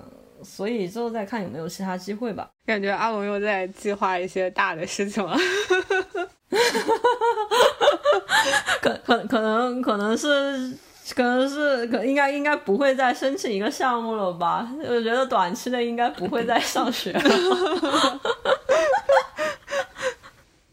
[0.44, 2.50] 所以之后再看有没有其他机会吧。
[2.66, 5.38] 感觉阿龙又在计划一些大的事情了。
[8.82, 10.72] 可可可能可能是
[11.16, 14.68] 可能是可应该应该不会再申请一个项目了吧？
[14.88, 17.22] 我觉得短期内应该不会再上学了。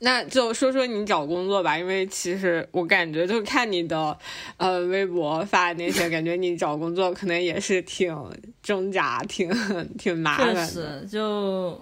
[0.03, 4.17] 那就说说你找工作吧，因为其实我感觉就看你的
[4.57, 8.17] 呃微博发那些，感觉你找工作可能也是挺
[8.63, 9.51] 挣扎、挺
[9.99, 10.67] 挺麻烦的。
[10.67, 11.79] 确实，就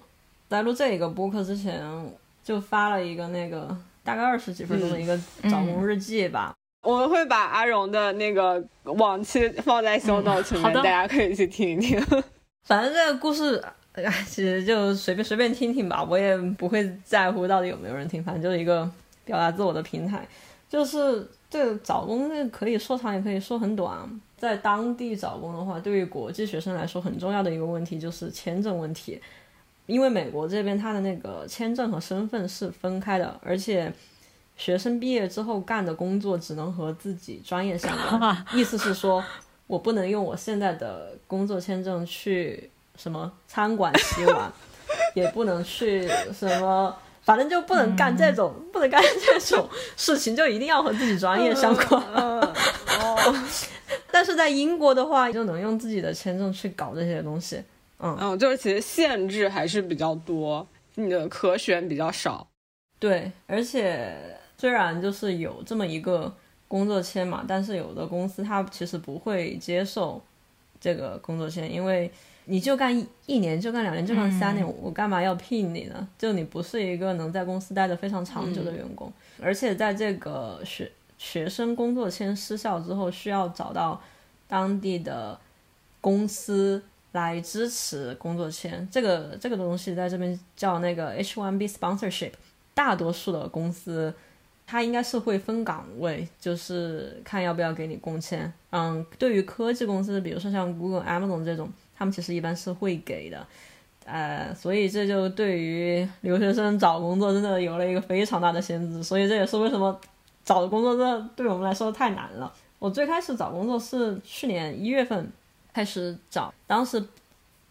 [0.49, 1.81] 在录这一个播客之前，
[2.43, 6.53] 就发了一个那个大概二十几分钟的一个找工日记吧。
[6.83, 12.01] 我们会把阿荣的那个往期放在 show notes 里面，大家可以去听一听。
[12.67, 13.73] 反正这个故事，哎，
[14.27, 18.91] 其实就随便随便听听吧，我也不会在乎到底有没有人听，反正就是一个
[19.25, 20.27] 表达自我的平台。
[20.69, 23.99] 就是这找工，这可以说长也可以说很短。
[24.37, 29.21] 在当地找工的话，对于国际学生来说很重要的一个问题就是签证问题，
[29.87, 33.93] 因为美国这边它的那个签证和身份是分开的，而且
[34.57, 39.25] 学生毕业之后干的工作只能和自己专业相关，意思是说
[39.67, 44.53] 我不能用我现在的工作签证去什么餐馆洗碗，
[45.17, 46.95] 也不能去什么。
[47.23, 52.03] 反正就不能干这种，不能干这种事情，就一定要和自己专业相关。
[52.15, 52.55] 哦
[54.11, 57.63] 但是在英国的话，就能用自己的签证去搞这些东西。
[58.01, 62.47] 嗯，就是其实限制还是比较多，你的可选比较少。
[62.99, 64.17] 对，而且
[64.57, 66.35] 虽然就是有这么一个
[66.67, 70.21] 工作签嘛，但是有的公司它其实不会接受
[70.81, 72.11] 这个工作签，因为
[72.49, 76.09] 你就干一一年，就干两年，就干三年，我干嘛要聘你呢？
[76.19, 84.01] 就你不是一个能在公司待得非常长久的员工，而且在这个学学生工作签失效之后，需要找到
[84.49, 85.39] 当地的
[86.01, 86.83] 公司
[87.13, 88.89] 来支持工作签。
[88.91, 92.33] 这个这个东西在这边叫那个 H1B sponsorship。
[92.75, 94.15] 大多数的公司，
[94.65, 98.53] 它应该是会分岗位，就是看要不要给你工签。
[98.71, 103.47] 嗯，对于科技公司，比如说像 Google、Amazon 这种，他们其实一般是会给的。
[104.05, 109.03] 呃，所以这就对于留学生找工作真的有了一个非常大的限制。
[109.03, 110.01] 所以这也是为什么
[110.45, 112.53] 找的工作真的对我们来说太难了。
[112.79, 115.29] 我最开始找工作是去年一月份
[115.75, 117.03] 开始找，当时。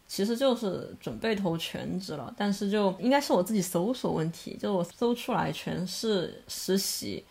[0.09, 7.21] 其实就是准备投全职了，但是就应该是我自己搜索问题，就我搜出来全是实习，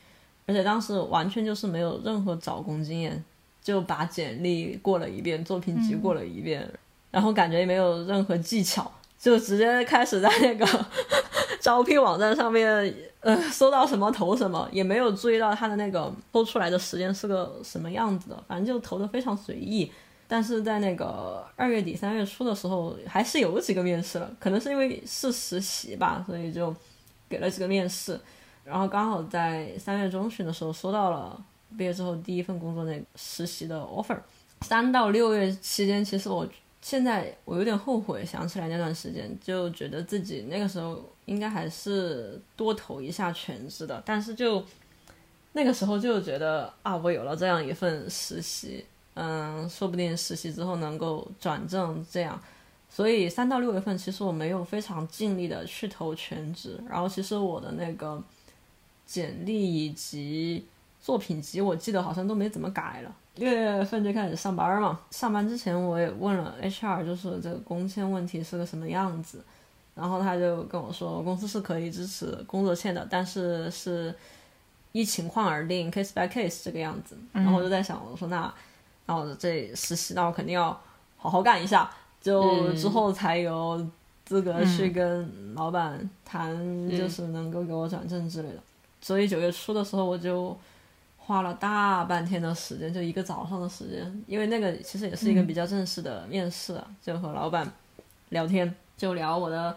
[0.44, 3.24] 而且当时完全就是没有任何找工经验，
[3.62, 6.70] 就把简历过了一遍，作品集过了一遍，
[7.16, 10.86] 然后感觉也没有任何技巧，就直接开始在那个
[11.58, 19.90] 招聘网站上面，呃，搜到什么投什么，也没有注意到他的那个抽出来的时间是个什么样子的，反正就投的非常随意。
[20.28, 26.76] 但是在那个二月底三月初的时候，还是有几个面试了，可能是因为是实习吧，所以就
[27.30, 28.20] 给了几个面试。
[28.62, 31.42] 然后刚好在三月中旬的时候收到了
[31.78, 34.18] 毕业之后第一份工作那实习的 offer。
[34.60, 36.46] 三到六月期间，其实我
[36.86, 44.00] 现在我有点后悔，想起来那段时间，就觉得自己那个时候应该还是多投一下全职的。
[44.06, 44.64] 但是就
[45.52, 48.86] 那个时候就觉得啊，我有了这样一份实习。
[49.14, 52.40] 嗯，说不定实习之后能够转正，这样，
[52.88, 58.22] 所以三到六月份其实我没有非常尽力的去投全职，然后其实我的那个
[59.04, 60.64] 简历以及
[61.06, 63.14] 作品集，我记得好像都没怎么改了。
[63.36, 69.40] 六月份就开始上班嘛，上班之前我也问了 HR，就是这个工签问题是个什么样子，
[69.94, 74.12] 然后他就跟我说，公司是可以支持工作签的，但是是
[74.90, 77.16] 依情况而定，case by case 这个样子。
[77.30, 78.52] 然后我就在想，我说那。
[79.08, 80.76] 那我这实习，那我肯定要
[81.16, 81.88] 好好干一下，
[82.20, 83.88] 就之后才有
[84.24, 88.58] 资格去跟老板谈，就是能够给我转正之类的。
[89.00, 90.58] 所以九月初的时候，我就
[91.26, 97.70] 花了大半天的时间，就一个早上的时间，因为那个其实也是一个比较正式的面试，就和老板
[98.28, 99.76] 聊天，就聊我的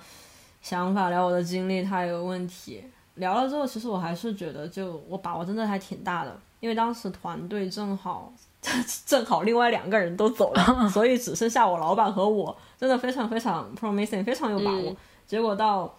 [0.61, 2.83] 想法，聊我的经历，他有问题。
[3.15, 8.31] 聊了之后，其实我还是觉得，就我把握真的还挺大的，因为当时团队正好。
[9.05, 14.93] 正好另外两个人都走了， 所以只剩下我老板和我，真的非常非常 promising，非常有把握。
[15.25, 15.95] 结果到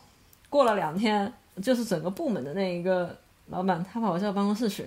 [0.50, 1.32] 过了两天，
[1.62, 4.86] 就是整个部门的那一个老板，他把我叫到办公室去，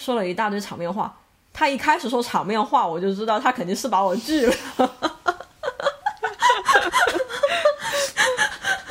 [0.00, 1.14] 说了一大堆场面话。
[1.52, 4.54] 他一开始说场面话，我就知道他肯定是把我拒了。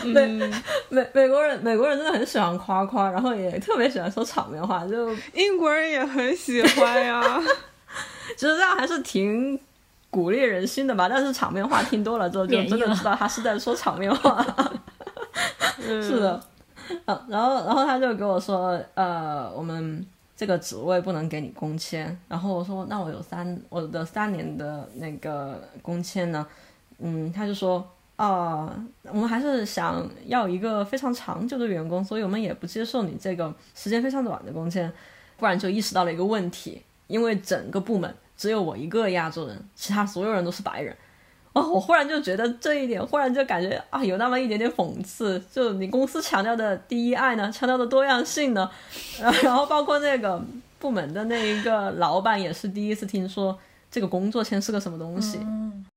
[0.03, 0.27] 美
[0.89, 7.41] 美美国人，美国人真的很喜欢夸夸，然后也特别喜欢说场面话，就 英国人也很喜欢呀。
[8.35, 9.59] 其实这样还是挺
[10.09, 14.45] 鼓励人心的吧，但是场面话听多了之后，就真的知道他是在说场面话。
[15.79, 16.41] 是的，
[17.05, 20.05] 嗯，然后然后他就给我说，呃，我们
[20.39, 22.17] 这个职位不能给你工签。
[22.29, 26.47] 然后我说，那我有三我的三年的那个工签呢？
[26.99, 27.85] 嗯，他就说
[28.15, 28.73] 啊、
[29.03, 34.89] 我们还是想要一个非常长久的员工，所以我们也不接受你这个时间非常短的工签。
[35.35, 40.95] 不然就意识到了一个问题，因为整个部门只有我一个亚洲人，其他所有人都是白人。
[41.59, 45.41] 哦，我忽然就觉得这一点，忽然就感觉啊，有那么一点点讽刺。
[45.51, 48.69] 就你公司强调的第一爱呢，强调的多样性呢，
[49.43, 50.41] 然后包括那个
[50.79, 53.57] 部门的那一个老板也是第一次听说
[53.91, 55.39] 这个工作签是个什么东西。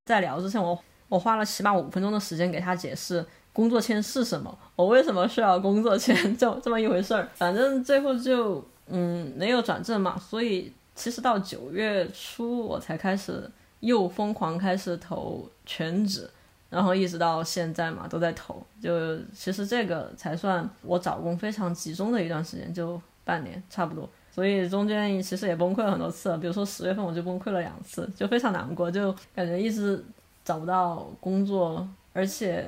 [0.07, 0.77] 在聊之前，我
[1.09, 7.29] 我花了起码五分钟的时间给他解释工作签是什么，我为什么需要工作签，就这么一回事儿。
[7.35, 13.49] 反正最后就嗯没有转正嘛，所以其实到九月初我才开始
[13.83, 16.29] 又疯狂开始投全职，
[16.71, 18.61] 然后一直到现在嘛都在投。
[18.81, 24.09] 就其实这个才算我找工非常集中的一段时间，就半年差不多。
[24.35, 30.03] 所以中间其实也崩溃了很多次，比如说十月份我就崩溃了两次，就非常难过，就感觉一直
[30.45, 32.65] 找不到工作，而且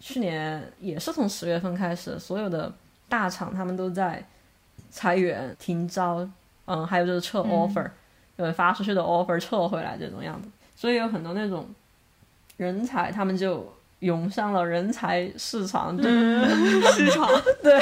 [0.00, 2.72] 去年也是从十月份开始，所有的
[3.08, 4.26] 大厂他们都在
[4.90, 6.28] 裁员、停招，
[6.64, 7.88] 嗯，还有就是撤 offer，、
[8.40, 11.68] 呃，发出去的 offer 撤回来这种样子，所以有很多那种
[12.56, 16.04] 人才，他们就涌上了人才市场，就
[16.90, 17.28] 市场
[17.62, 17.78] 对，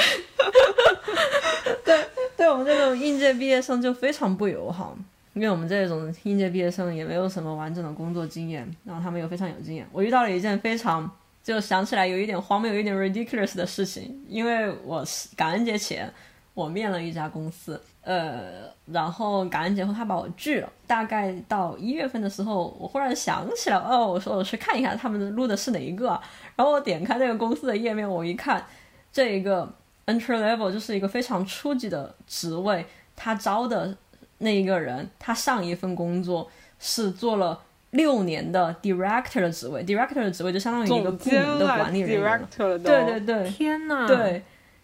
[1.85, 2.05] 对，
[2.35, 4.97] 对我们这种应届毕业生就非常不友好，
[5.33, 9.87] 因为我们这种应届毕业生也没有什么完整的工作经验，然后他们又非常有经验。
[9.93, 11.09] 我遇到了一件非常
[11.41, 16.11] 就想起来有一点荒谬、有一点 ridiculous 的事情，因为我是感恩节前
[16.53, 20.69] 我面了一家公司，呃，然后感恩节后他把我拒了。
[20.87, 26.21] 大概到一月份的时候，我忽然想起来，哦，我说我去看一下他们录的是哪一个啊，
[26.55, 28.65] 然后我点开那个公司的页面，我一看，
[29.11, 29.71] 这一个
[30.07, 32.85] entry level 就是一个非常初级的职位，
[33.15, 33.95] 他招的
[34.39, 42.41] 那一个人，他上一份工作是做了六年的 director 的职位，director 的职位就相当于一个部门的管理人员。
[42.57, 42.77] ，director。
[42.79, 44.41] 对对对，天呐，对，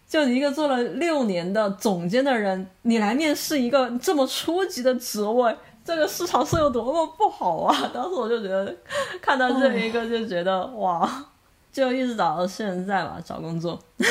[0.08, 5.54] 就你一个做了六年的总监的人，你来面试一个这么初级的职位，
[5.84, 7.74] 这个市场是有多么不好啊！
[7.92, 8.74] 当时我就觉得，
[9.20, 11.26] 看到这一个就觉得、哇，
[11.72, 13.78] 就一直找到现在吧，找工作。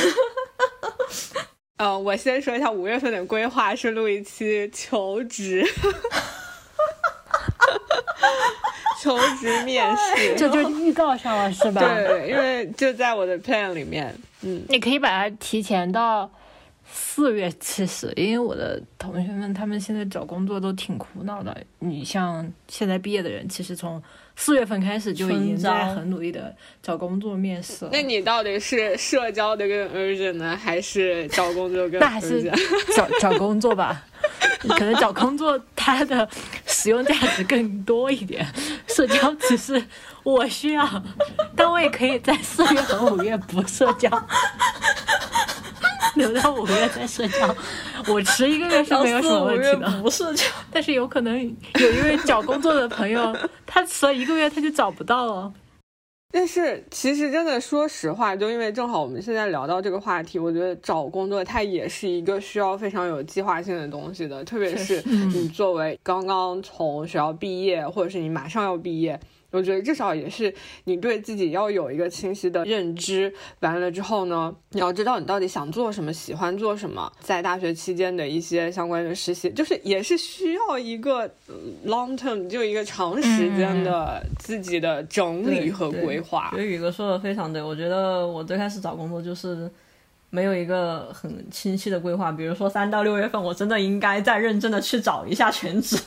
[1.78, 5.66] 呃，我先说一下五月份的规划是录一期求职，
[9.02, 10.36] 求职面试。
[10.38, 11.82] 这就预告上了是吧？
[11.82, 14.16] 对，因为就在我的 plan 里面，
[14.70, 16.30] 你可以把它提前到
[16.92, 21.56] 四月，其实因为我的同学们他们现在找工作都挺苦恼的。
[21.80, 24.02] 你像现在毕业的人，其实从
[24.36, 27.92] 四月份开始就已经在很努力的找工作面试了。
[27.92, 32.96] 那你到底是社交的更 urgent 呢，还是找工作更 那还是 urgent？
[32.96, 34.04] 找找工作吧，
[34.62, 36.28] 可能找工作它的
[36.66, 38.46] 使用价值更多一点，
[38.88, 39.84] 社交只是
[40.24, 41.04] 我需要，
[41.56, 44.10] 但我也可以在四月和五月不社交，
[46.18, 47.56] 留到五月再社交。
[48.08, 53.36] 我迟一个月是没有什么问题的月，不是就但是有可能有一位找工作的朋友，
[53.66, 55.54] 他迟了一个月他就找不到了。
[56.32, 69.18] 但是其实真的说实话，就因为正好我们现在聊到这个话题，我觉得找工作它也是一个需要非常有计划性的东西的，特别是你作为刚刚从学校毕业，或者是你马上要毕业。
[69.56, 70.54] 我觉得至少也是
[70.84, 81.56] 你对自己要有一个清晰的认知，完了之后呢，你要知道你到底想做什么，喜欢做什么，在大学期间的一些相关的实习，就是也是需要一个呃
[81.88, 86.58] long term 就一个长时间的自己的整理和规划觉。
[86.58, 89.72] 得宇哥说的非常对，我觉得我最开始找工作就是
[90.30, 95.98] 没有一个很清晰的规划，比如说三到六月份，我真的应该再认真的去找一下全职。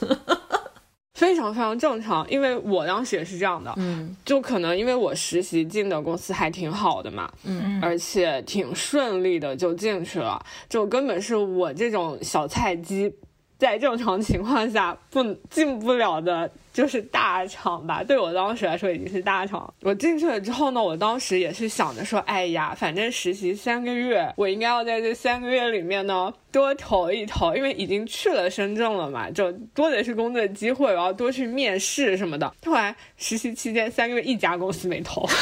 [1.18, 4.14] 非常非常正常，因为我当时也是这样的，嗯。
[4.24, 13.12] 就可能因为我实习进的公司还挺好的嘛，嗯，而且挺顺利的就进去了，就根本是我这种小菜鸡，
[13.58, 18.04] 在正常情况下不进不了的，就是大厂吧。
[18.04, 19.74] 对我当时来说已经是大厂。
[19.82, 32.54] 我进去了之后呢，我当时也是想着说，哎呀，反正实习三个月，我应该要在这三个月里面呢多投一投，因为已经去了深圳了嘛，就多的是工作机会，我要多去面试什么的。
[32.64, 35.28] 后来实习期间三个月一家公司没投。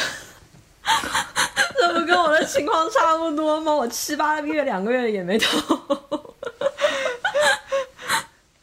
[1.79, 3.75] 这不跟我的情况差不多吗？
[3.75, 5.77] 我七八个月、两个月也没投。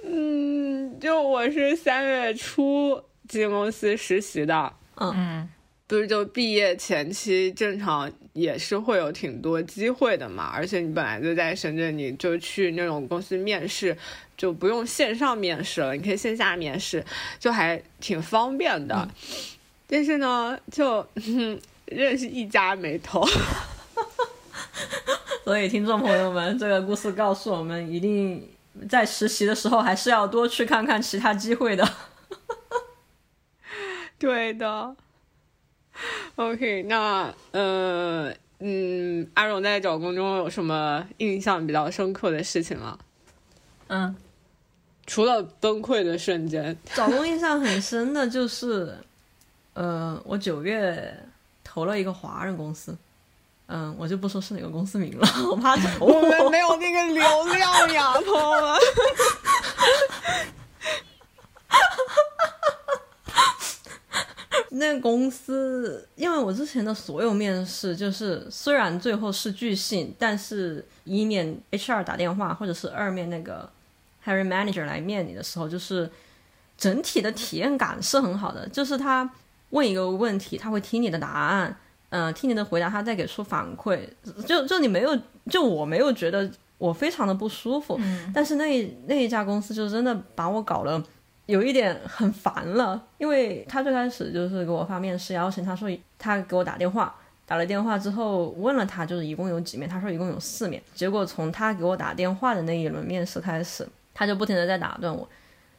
[0.03, 2.99] 嗯，就我是三月初
[3.29, 5.47] 进公司实习的，嗯，
[5.87, 13.95] 不是就毕业前期正常也是会有挺多机会的嘛，而且你本来就在深圳，你就去那种公司面试，
[14.35, 17.05] 就不用线上面试了，你可以线下面试，
[17.39, 19.07] 就还挺方便的。
[19.87, 23.23] 但是呢，就、嗯、 认识一家没投。
[25.45, 28.43] 所以，听众朋友们，这个故事告诉我们，一定
[28.89, 31.89] 在实习的时候还是要多去看看其他机会的。
[34.19, 34.97] 对的。
[36.37, 42.99] OK，那呃嗯，阿荣在找工中有什么印象比较深刻的事情吗？
[43.89, 44.17] 嗯，
[45.07, 48.97] 除了崩溃的瞬间， 找工印象很深的就是，
[49.75, 51.17] 呃，我九月
[51.63, 52.97] 投了一个华人公司，
[53.67, 58.79] 嗯，我就不说是哪个公司名了， 我怕 找我们没有那个流量呀，朋友们。
[64.77, 73.71] 那个公司，因为我之前的所有面试，就是虽然最后是拒信，但是一面 HR 打电话，或者是二面那个
[74.27, 76.11] hiring manager 来面你的时候，就是
[76.77, 78.69] 整体的体验感是很好的。
[78.69, 79.31] 就是他
[79.71, 81.79] 问一个问题，他会听你的答案，
[82.17, 83.99] 嗯、听你的回答，他再给出反馈。
[84.47, 85.19] 就就你没有，
[85.51, 86.49] 就我没有觉得
[86.79, 87.99] 我非常的不舒服，
[88.33, 91.03] 但是那那一家公司就真的把我搞了。
[91.47, 100.81] 有一点很烦了，因为他最开始就是给我发面试邀请，他说他给我打电话，打了电话之后问了他，就是一共有几面，他说一共有四面。
[100.95, 105.29] 结果从他给我打电话的那一轮面试开始，他就不停的在打断我，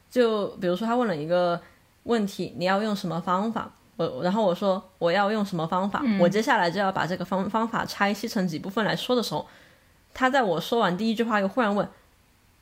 [0.08, 1.60] 就比如说他问了一个
[2.04, 3.72] 问题，你要用什么方法？
[3.96, 9.46] 我然后我说我要用什么方法，我接下来就要把这个方方法拆析成几部分来说的时候，
[10.12, 11.88] 他在我说完第一句话又忽然问，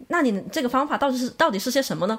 [0.09, 2.19] 那你这个方法到底是到底是些什么呢？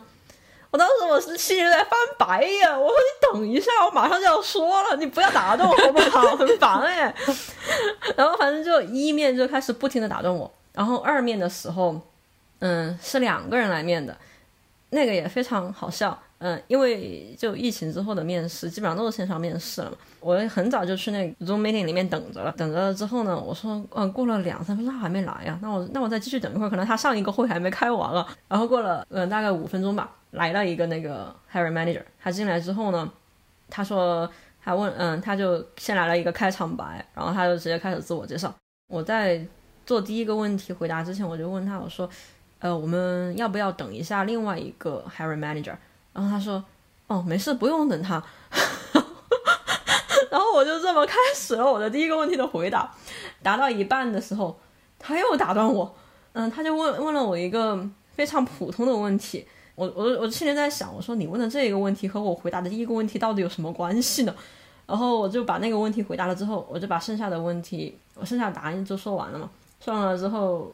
[0.72, 6.36] 我当时我是心里在翻白眼，我说你等一下，我马上就要说了，你不要打断我好不好？
[6.36, 7.16] 很烦哎。
[8.18, 11.98] 然后反正就一面就开始不停的打断我，然后二面的时候，
[12.60, 14.18] 嗯，是两个人来面的，
[14.90, 16.22] 那个也非常好笑。
[16.46, 28.28] 嗯，因为就疫情之后的面试基本上都是线上面试了嘛，我很早就去那 Zoom meeting 里面等着了，等着了之后呢，我说，嗯，过了两三分钟还没来呀，那我那我再继续等一会儿，可能他上一个会还没开完啊。
[28.48, 33.12] 然后过了嗯大概五分钟吧，来了一个那个 hiring manager，他进来之后呢，
[33.68, 34.30] 他说
[34.64, 38.54] 他问，嗯，他就先来了一个开场白，然后他就直接开始自我介绍。
[38.94, 39.44] 我在
[39.84, 42.08] 做第一个问题回答之前，我就问他，我说，
[42.60, 45.76] 呃，我们要不要等一下另外一个 hiring manager？
[46.16, 46.64] 然后他说
[47.08, 48.24] ：“哦，没事，不用等他。
[50.32, 52.90] ”然后我就这么开始了我的第一个问题的回答。
[53.44, 54.58] 答到一半的时候，
[54.98, 55.94] 他又打断我，
[56.32, 57.86] 嗯，他就问问了我一个
[58.16, 59.46] 非常普通的问题。
[59.76, 64.34] 我我我心里在想，我说你问的这个问题和我回答的第一个问题到底有什么关系呢？
[64.88, 69.50] 然后我就把那个问题回答了之后，我就把剩下的问题，我剩下的答案就说完了嘛。
[69.84, 70.72] 说完了之后，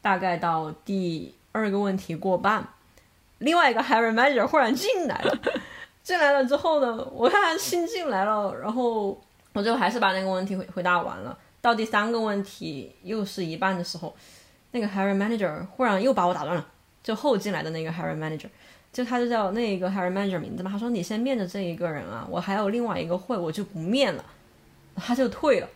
[0.00, 2.66] 大概到第二个问题过半。
[3.38, 5.38] 另外一个 hiring manager 忽然进来了，
[6.02, 9.20] 进来了之后呢，我看他新进来了，然后
[9.52, 11.36] 我就还是把那个问题回回答完了。
[11.60, 14.14] 到第三个问题又是一半的时候，
[14.70, 16.66] 那个 hiring manager 忽然又把我打断了，
[17.02, 18.46] 就后进来的那个 hiring manager，
[18.92, 24.24] 就他就叫那个 hiring manager 名字嘛，他说你先面着这一个人啊，我还有另外一个会，我就不面了，
[24.94, 25.68] 他就退了，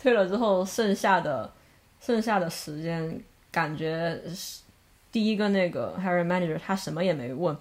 [0.00, 1.52] 退了之后剩下的
[2.00, 3.20] 剩下的时间
[3.50, 4.60] 感觉是。
[5.16, 7.56] 第一个那个 hiring manager 他什么也没问，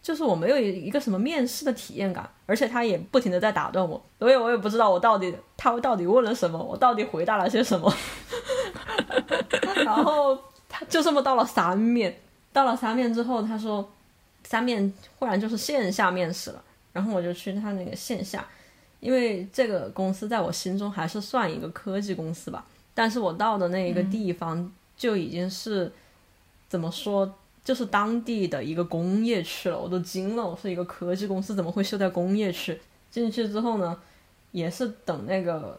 [0.00, 7.92] 就是我没有一个什么面试的体验感，而且他也不停的在打断我，所以我也不知道我到底他到底问了什么，我到底回答了些什么。
[9.84, 10.38] 然后
[10.68, 12.16] 他就这么到了三面，
[12.52, 13.90] 到了三面之后，他说
[14.44, 18.46] 三面忽然就是线下面试了，然后我就去他那个线下，
[19.00, 25.90] 因为这个公司在我心中还是算一个科技公司吧，但是我到的那一个地方就已经是。
[26.70, 30.48] 怎么说，就是当地的一个工业区了，我都惊了。
[30.48, 32.80] 我是一个科技公司，怎么会修在工业区？
[33.10, 33.98] 进去之后呢，
[34.52, 35.76] 也是等那个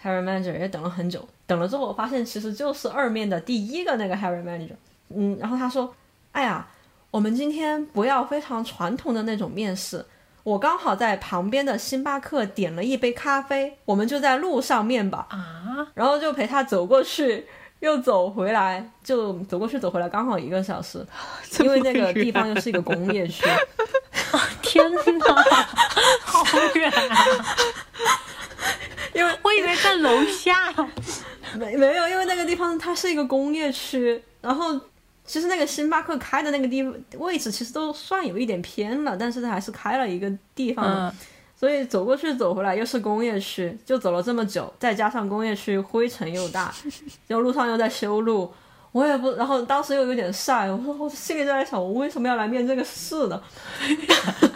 [0.00, 1.28] Harry manager，也等了很久。
[1.44, 4.76] 等了之后，我发现其实就是二面的第一个那个 Harry manager。
[5.08, 5.92] 嗯，然后他说
[6.30, 6.68] ：“哎呀，
[7.10, 10.06] 我们今天不要非常传统的那种面试，
[10.44, 17.46] 我刚好在旁边的星巴克点了一杯咖啡，我们就在路上面吧。”啊，然后就陪他走过去。
[17.80, 21.06] 又走回来，就走过去走回来，刚好一个小时，
[21.60, 23.46] 因为那个地方又是一个工业区。
[24.60, 25.00] 天哪，
[26.22, 27.26] 好远啊！
[29.14, 30.72] 因为我以为在楼下。
[31.54, 34.78] 没没有，因为那个地方它是一个工业区，然后
[35.24, 36.82] 其实那个星巴克开的那个地
[37.16, 40.84] 位置其实都算有一点偏了，但是它还是开了一个地方。
[41.08, 41.12] 嗯
[41.58, 46.72] 所以走过去走回来又是工业区，就走了这么久，再加上工业区灰尘又大，
[47.28, 48.52] 就路上又在修路，
[48.92, 53.42] 我也不，然后当时又有点晒，我说我心里就在想，我为什么要来面这个试呢？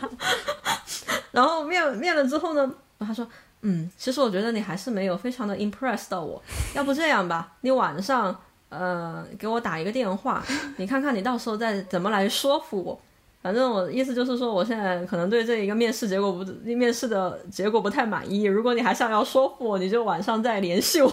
[1.32, 3.26] 然后面面了之后呢，他说，
[3.62, 6.40] 嗯，其实我觉得你还是没有非常的 impress 到我。
[6.72, 8.38] 要不这样吧，你晚上
[8.68, 10.40] 呃给我打一个电话，
[10.76, 13.00] 你看看你到时候再怎么来说服我。
[13.42, 18.44] 反正我意思就是说，我现在可能对这一个面试结果不面试的结果不太满意。
[18.44, 21.10] 如果你还想要说服我，你就晚上再联系我。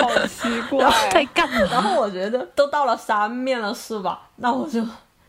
[0.00, 1.66] 好奇怪，太干了。
[1.66, 4.30] 然后我觉得都到了三面了，是吧？
[4.36, 4.82] 那我就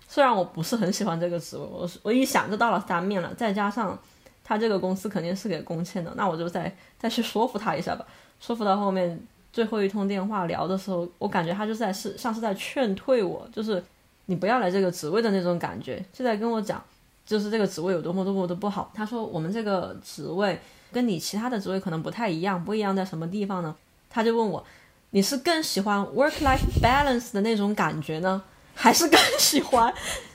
[0.07, 3.99] 虽然我不是很喜欢这个职位，我我一想就到了三面了，再加上
[4.45, 8.05] 他这个公司肯定是给工签的，那我就再再去说服他一下吧。
[8.39, 13.84] 说服到后面最后一通电话聊的时候，我感觉他就在是像是在劝退我，就是
[14.32, 16.82] 你不要来这个职位的那种感觉，就在跟我讲，
[17.26, 18.90] 就是这个职位有多么多么的不好。
[18.96, 20.58] 他说我们这个职位
[20.90, 23.76] 跟你其他的职位可能不太一样，不一样在什么地方呢？
[24.10, 24.66] 他就问我，
[25.10, 28.42] 你是更喜欢 work-life balance 的那种感觉呢，
[28.74, 29.94] 还是更喜欢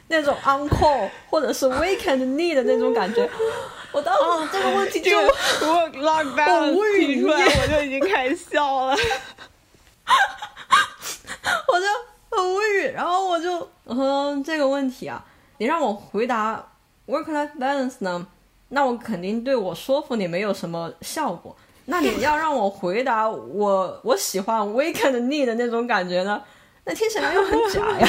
[0.09, 3.27] 那种 on call 或者是 weekend need 的那种感觉？
[3.93, 5.27] 我当时这个问题就我
[5.63, 8.95] work life balance 提出来，我就已经开始笑了。
[11.67, 11.87] 我就
[12.37, 15.25] 很无语，然后我就嗯这个问题啊，
[15.59, 16.65] 你让我回答
[17.07, 18.27] work-life balance 呢，
[18.69, 21.57] 那我肯定对我说服你没有什么效果。
[21.87, 26.43] 那你要让我回答我我喜欢 weekend need 的那种感觉呢？
[26.85, 28.09] 那听起来又很假呀。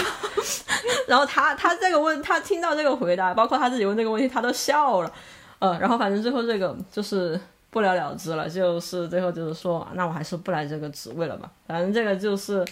[1.08, 5.12] 然后他他这个问他听到这个回答，包括他自己问这个问题，他都笑了。
[5.60, 11.50] 呃，然后反正最后这个就是不了了之了，就是最后就是说，那我还是不来这个职位了吧。
[11.68, 12.66] 反正这个就是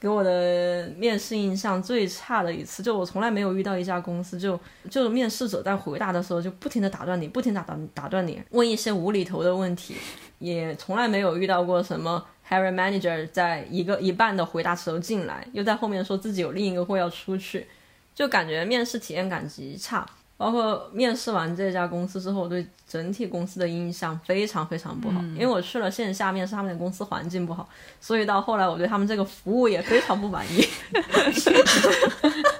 [0.00, 9.94] 给我的面试印象最差的一次，就我从来没有遇到一家公司就就面试者在回答的时候就不停的打断你，不停打断打断你，问一些无厘头的问题，
[10.38, 17.66] 也从来没有遇到过什么 hiring manager 在一个一半的回答时候进来，又在后面说自己有另一个会要出去，
[18.14, 20.06] 就感觉面试体验感极差。
[20.40, 27.68] 包括面试完这家公司之后，我对整体公司的印象非常非常不好，因为我去了线下面试，他们的公司环境不好，
[28.00, 30.66] 所以到后来我对他们这个服务也非常不满意。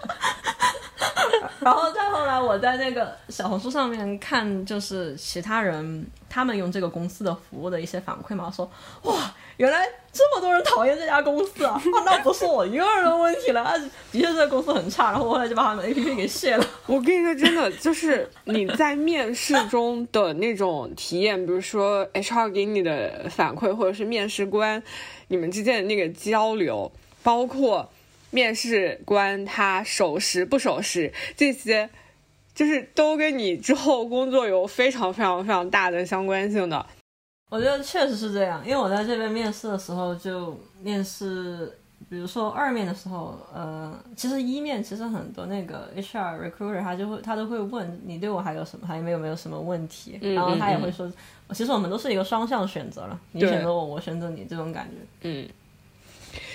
[1.65, 8.71] 然后再后来，我在那个小红书上面看，就是其他人他们用这个公司的服务的一些反馈嘛，说
[9.03, 11.73] 哇，原来这么多人讨厌这家公司啊！
[11.73, 13.75] 啊，那不是我一个人的问题了，啊，
[14.11, 15.11] 的确这个公司很差。
[15.11, 16.67] 然后我后来就把他们 APP 给卸了。
[16.87, 24.83] 我跟你说，真的就是你在面试中的那种体验，比如说 HR 给你的反馈，或者是面试官
[25.29, 26.91] 你们之间的那个交流，
[27.23, 27.89] 包括
[28.31, 31.89] 面试官他守时不守时这些，
[32.55, 36.85] 就是都跟你之后工作有非常非常非常大的相关性的。
[37.49, 41.77] 我觉得确实是这样，因为我在这边面试的时候就面试，
[42.09, 51.13] 比如说二面的时候，呃，其实一面其实很多那个 HR recruiter 他就会他都会问你对我还有什么还有没有没有什么问题，嗯然后他也嗯会说，
[51.53, 54.97] 其实我们都是一个双向选择了，你选择我，我选择你这种感觉。
[55.23, 55.49] 嗯，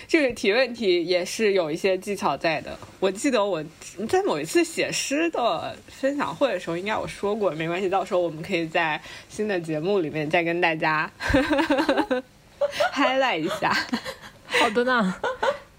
[0.07, 2.77] 这个提问题也是有一些技巧在的。
[2.99, 3.63] 我记得我
[4.07, 11.11] 在某一次写诗的分享会的时候，应该我说过，没关系，到时候我们可以在新的节目里面再跟大家
[12.93, 13.71] highlight 一下。
[14.47, 15.15] 好的呢，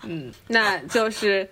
[0.03, 1.49] 嗯，那就是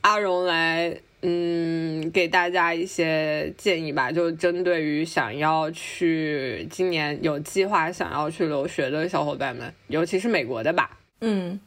[0.00, 10.98] 阿荣来，嗯，给大家一些建议吧，就针对于想要去今年有计划想要去留学的小伙伴们，尤其是美国的吧。
[11.20, 11.60] 嗯，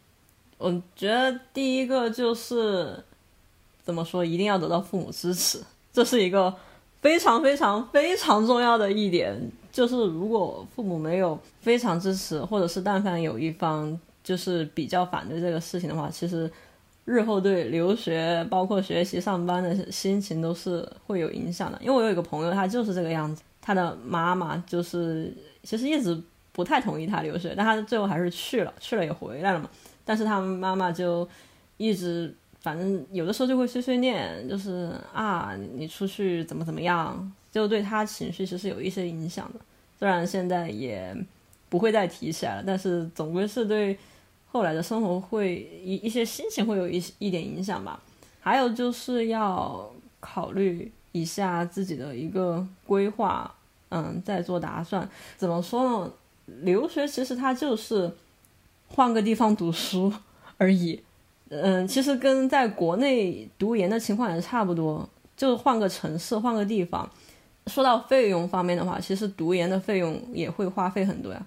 [0.57, 3.03] 我觉得第一个就是
[3.83, 6.53] 怎么说，一定要得到父母支持， 这是一个
[7.01, 9.39] 非常非常非常重要的一点。
[9.71, 16.49] 就是如果父母没有非常支持，或者是但凡有一方就是比较反对这个事情的话，其实
[17.03, 21.77] 日后对留学、包括学习、上班的心情都是会有影响的。
[21.81, 25.33] 因为我有一个朋友，他就是这个样子，他的妈妈就是
[25.63, 26.17] 其实一直
[26.53, 29.69] 不太同意他留学，但他最后还是去了，去了也回来了嘛。
[30.05, 31.27] 但是他们妈妈就
[31.77, 39.59] 一直，反正有的时候就会碎碎念，就是啊，你出去怎么怎么样，就对他情绪其实有一些影响的。
[39.97, 41.15] 虽然现在也
[41.67, 43.97] 不会再提起来了，但是总归是对
[44.51, 47.99] 后来的生活会一一些心情会有一一点影响吧。
[48.39, 53.51] 还有就是要考虑一下自己的一个规划，
[53.89, 55.09] 嗯，再做打算。
[55.35, 56.11] 怎么说呢？
[56.61, 58.11] 留学其实它就是
[58.87, 60.13] 换个地方读书
[60.57, 61.01] 而已。
[61.49, 65.07] 嗯，其实跟在国内读研的情况也差不多，
[65.37, 67.09] 就换个城市，换个地方。
[67.67, 71.45] 说到费用方面的话，其实读研的费用也会花费很多呀。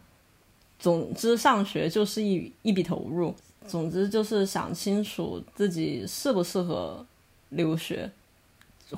[0.78, 3.34] 总之，上学就是一一笔投入。
[3.66, 7.04] 总之，就是想清楚自己适不适合
[7.50, 8.10] 留学，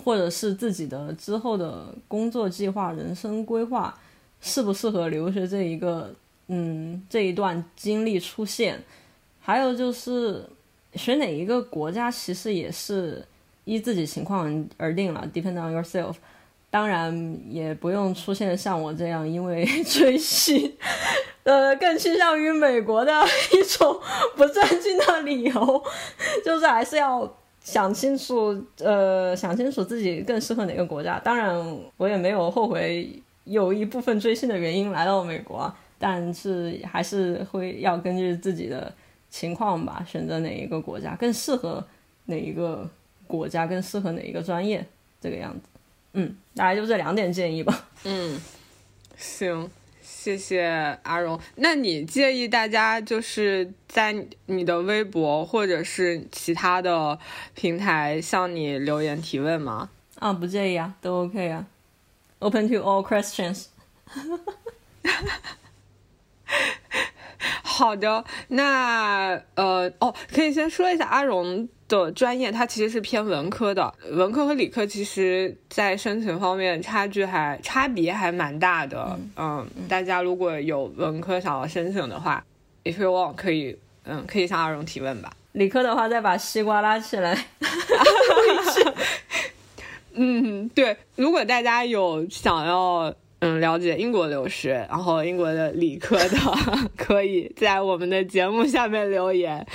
[0.04, 3.98] 或者是自己的之后的工作计划、人生规划
[4.40, 6.14] 适不适合留学这一个
[6.52, 8.82] 嗯这一段经历出现。
[9.40, 10.44] 还有就是
[10.94, 13.24] 选哪一个国家，其实也是
[13.64, 16.14] 依自己情况而定了，depend on yourself。
[16.68, 20.72] 当然也不用出现像我这样因为追星，
[21.42, 23.12] 呃，更倾向于美国的
[23.52, 23.98] 一种
[24.36, 25.84] 不正经的理由，
[26.44, 27.28] 就是还是要
[27.60, 31.18] 想清楚，呃，想清楚自己更适合哪个国家。
[31.18, 31.58] 当然，
[31.96, 38.90] 我也没有后悔有一部分追星的原因来到美国，但是还是会要根据自己的
[39.30, 41.86] 情况吧，选择哪一个国家更适合
[42.24, 42.88] 哪一个
[43.26, 44.84] 国家，更适合哪一个专业，
[45.20, 45.60] 这个样子。
[46.14, 47.86] 嗯，大概就这两点建议吧。
[48.04, 48.40] 嗯，
[49.16, 49.70] 行，
[50.02, 51.38] 谢谢阿荣。
[51.56, 57.18] 那你介意大家就是在你的微博或者是其他的
[57.54, 59.90] 平台向你留言提问吗？
[60.18, 61.66] 啊，不介意啊，都 OK 啊
[62.40, 63.66] ，Open to all questions。
[67.62, 79.18] 好的，那呃哦，可以先说一下阿荣的专业，他其实是偏文科的，文科和理科其实在申请方面差距还差别还蛮大的。
[79.36, 82.44] 嗯，大家如果有文科想要申请的话
[82.84, 83.74] ，if you want 可以，
[84.04, 85.32] 嗯，可以向阿荣提问吧。
[85.52, 87.46] 理科的话，再把西瓜拉起来。
[90.12, 93.14] 嗯，对，如果大家有想要。
[93.40, 96.36] 嗯，了解英国留学，然后英国的理科的
[96.96, 99.66] 可以在我们的节目下面留言。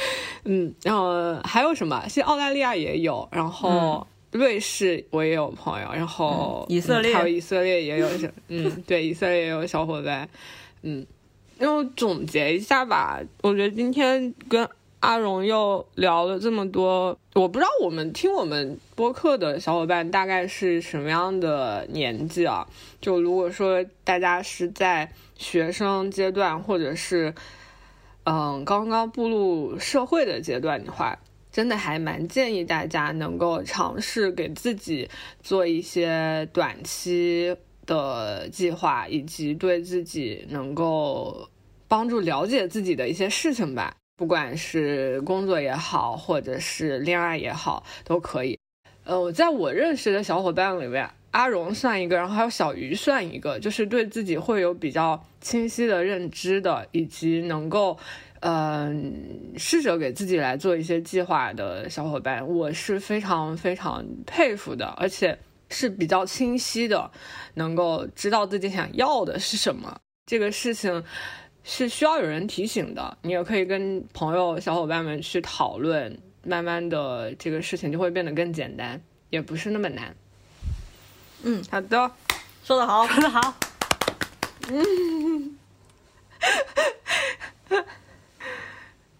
[0.43, 2.03] 嗯，然后还有什么？
[2.07, 8.07] 其实澳大利亚也有，然后瑞士我也有朋友，然后以色列还有以色列也有，
[8.49, 10.29] 嗯，对，以色列也有小伙伴。
[10.83, 11.05] 嗯，
[11.57, 14.67] 然后总结一下吧，我觉得今天跟。
[15.05, 22.67] 阿荣又聊了这么多，我不知道我们听我们播客的小伙伴大概是什么样的年纪啊？
[22.99, 27.35] 就如果说大家是在学生阶段，或者是
[28.23, 31.15] 嗯刚刚步入社会的阶段的话，
[31.51, 35.07] 真的还蛮建议大家能够尝试给自己
[35.43, 41.47] 做一些短期的计划，以及对自己能够
[41.87, 43.95] 帮助了解自己的一些事情吧。
[44.17, 48.57] 不管是工作也好，或者是恋爱也好，都可以。
[49.03, 57.97] 呃，在我认识的小伙伴里面，阿荣算一个，然后还有小鱼算一个，就是对自己会有比较清晰的认知的，以及能够，
[58.39, 65.37] 嗯，试着给自己来做一些计划的小伙伴，我是非常非常佩服的，而且
[65.69, 67.11] 是比较清晰的，
[67.55, 69.99] 能够知道自己想要的是什么。
[70.25, 71.03] 这个事情。
[71.67, 79.01] 是需要有人提醒的，你也可以跟朋友、小伙伴们去讨论，慢慢的这个事情就会变得更简单，
[79.31, 80.15] 也不是那么难。
[81.41, 82.11] 嗯，好的，
[82.63, 83.55] 说得好，说得好。
[84.69, 85.57] 嗯，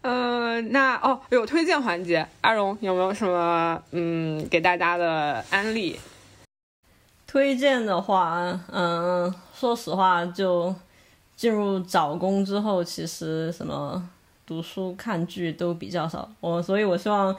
[0.04, 6.00] 呃，那哦，有推荐环节，阿荣有没有什么嗯给大家的安利？
[7.26, 10.76] 推荐的话，嗯，说实话就。
[11.36, 14.02] 进入找工之后，其实什么
[14.46, 16.30] 读书看剧都比较少。
[16.40, 17.36] 我所以，我希望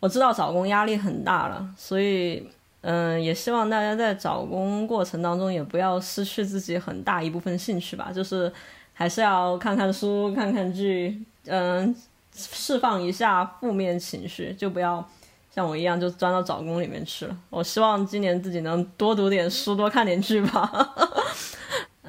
[0.00, 2.48] 我知道找工压力很大了，所以
[2.80, 8.50] 嗯，也希望大家在找工过程当中也不要失去自己很大一部分兴趣吧，就是
[8.94, 11.94] 还是要看看书、看看剧，嗯，
[12.32, 15.04] 释放一下负面情绪，就不要
[15.52, 17.36] 像我一样就钻到找工里面去了。
[17.50, 20.94] 我希望今年自己能多读点书，多看点剧吧。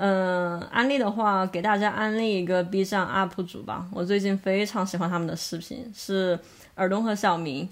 [0.02, 3.86] 嗯，安利的话，给大家安利一个 B 站 UP 主吧。
[3.91, 6.39] 我最近非常喜欢他们的视频，是
[6.76, 7.68] 耳东和小明。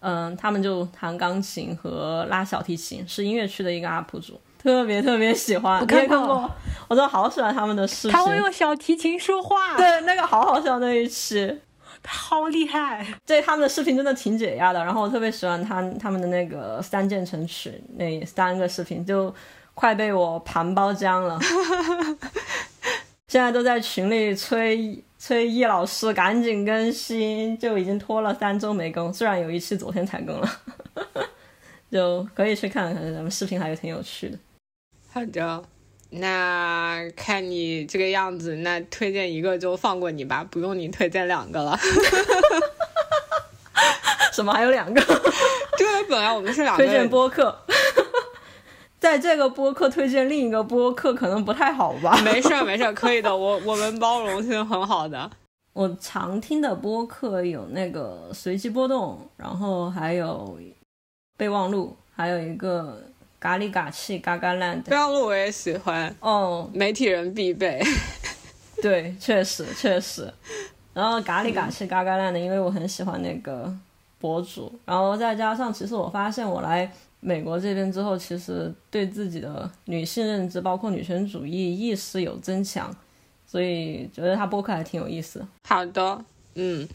[0.00, 5.80] 嗯，他们就弹钢琴和拉小提琴，是音乐区的一个 UP 主，特别特别喜欢。
[5.80, 6.50] 我看过，
[6.88, 8.12] 我真的好喜欢他们的视频。
[8.12, 9.76] 他会用小提琴说话。
[9.76, 11.60] 对，那个好好笑那一期，
[12.02, 13.06] 他好厉害。
[13.24, 14.84] 对，他们的视频真的挺解压的。
[14.84, 19.32] 然后我特别喜欢他他们的那个三键成曲那三个视频，就。
[19.78, 21.38] 快被我盘包浆了，
[23.28, 30.50] 现在都在群里催催易老师赶紧更新，就已经拖了三周没更，虽然有一期昨天才更了，
[31.92, 34.36] 就可以去看看，咱们视频还是挺有趣的。
[35.12, 35.62] 好的，
[36.10, 41.78] 那看你这个样子，那推荐一个就放过你吧，不用你推荐两个了。
[44.34, 45.00] 什么还有两个？
[45.78, 47.56] 对，本来我们是两个推荐播客。
[49.00, 52.18] 在这个播客推荐另一个播客可能不太好吧？
[52.24, 55.30] 没事儿没事儿，可以的，我我们包容性很好的。
[55.72, 60.58] 我常听的播客有那个随机波动，然后还有
[61.36, 63.00] 备忘录，还有一个
[63.38, 67.80] 咖喱嘎气嘎嘎烂备忘录我也喜欢，哦，媒体人必备。
[68.82, 70.32] 对，确实确实。
[70.92, 73.72] 然后咖喱嘎气嘎嘎烂的，因为我很喜欢那个
[74.18, 76.90] 博主，然后再加上其实我发现我来
[77.20, 82.94] 美国这边之后，其实对自己的女性认知，包括女权主义意识有增强，
[83.46, 85.48] 所以觉得他播客还挺有意思的。
[85.64, 86.88] 好的，嗯。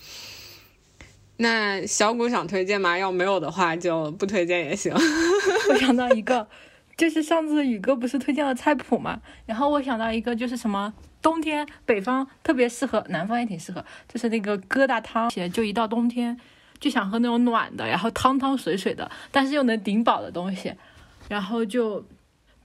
[1.37, 2.95] 那小谷想推荐吗？
[2.95, 4.93] 要没有的话就不推荐也行。
[5.69, 6.47] 我想到一个，
[6.95, 10.93] 就是上次宇哥不是推荐了菜谱嘛，然后我想到一个就是什么
[11.23, 16.39] 冬天北方特别适合，南方也挺适合，就是那个疙瘩汤，就一到冬天
[16.83, 20.73] 就想喝那种暖的，然后汤汤水水的，但是又能顶饱的东西，
[21.29, 22.03] 然后就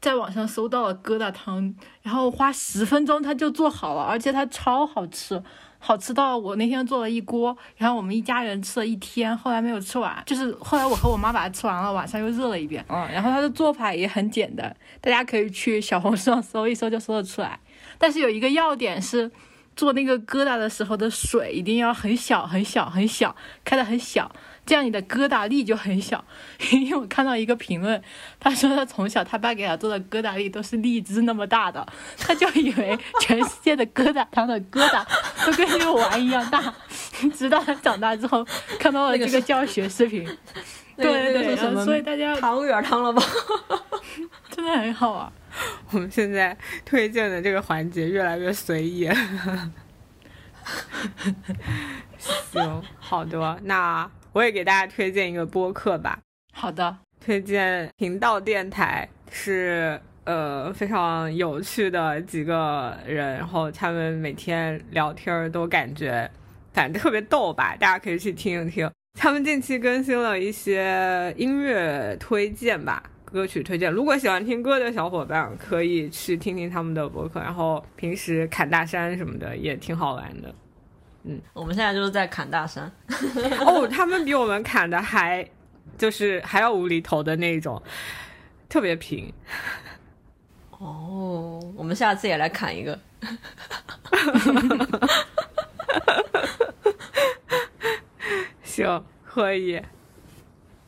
[0.00, 5.40] 在网上搜到了疙瘩汤，然后花十分钟它就做好了，而且它超好吃。
[5.80, 17.60] 好吃到我那天做了一锅，然后我们一家人吃了一天，后来没有吃完，就是后来我和我妈把它吃完了，晚上又热了一遍，嗯，然后它的做法也很简单，大家可以去小红书上搜一搜就搜得出来。
[17.96, 19.30] 但是有一个要点是，
[19.78, 24.30] 做那个疙瘩的时候的水一定要很小很小很小，开的很小。
[24.66, 26.22] 这样你的疙瘩粒就很小，
[26.72, 28.02] 因为我看到一个评论，
[28.40, 31.86] 他说他从小他爸给他做的疙瘩粒都是荔枝那么大的，
[32.18, 35.06] 他就以为全世界的疙瘩汤的疙瘩
[35.46, 36.74] 都跟这个碗一样大，
[37.34, 38.44] 直到他长大之后
[38.80, 40.28] 看到了这个教学视频，
[41.04, 43.22] 对对对，所以大家汤圆汤了吧，
[44.50, 45.32] 真的很好玩。
[45.92, 49.08] 我们现在推荐的这个环节越来越随意。
[52.18, 54.10] 行，好的，那。
[54.34, 56.18] 我也给大家推荐一个播客吧。
[56.52, 66.30] 好的，推荐频道电台是呃非常有趣的几个人，然后他们每天聊天都感觉
[66.72, 68.88] 反正特别逗吧，大家可以去听一听。
[69.18, 73.90] 他们近期更新了一些音乐推荐吧，歌曲推荐。
[73.90, 77.40] 如果喜欢听歌的小伙伴，可以去听听他们的博客。
[77.40, 80.54] 然后平时砍大山什么的也挺好玩的。
[81.24, 82.88] 嗯，我们现在就是在砍大山。
[83.58, 85.44] 哦，他们比我们砍的还，
[85.98, 87.82] 就是还要无厘头的那种，
[88.68, 89.32] 特别平。
[90.78, 92.96] 哦，我们下次也来砍一个。
[98.78, 99.82] 行，可以。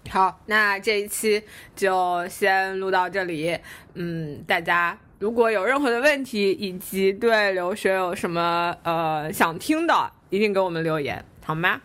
[0.08, 1.42] 好，那这一期
[1.74, 3.58] 就先录到这里。
[3.94, 10.12] 嗯，大家如果有任何的问题，以及对留学有什么呃想听的。
[10.30, 11.80] 一定给我们留言好吗？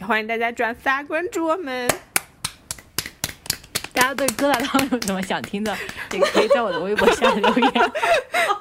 [0.00, 1.86] 欢迎大家转发关注我们。
[3.92, 5.76] 大家对疙瘩汤有什么想听的，
[6.12, 7.72] 也可以在我的微博下留言。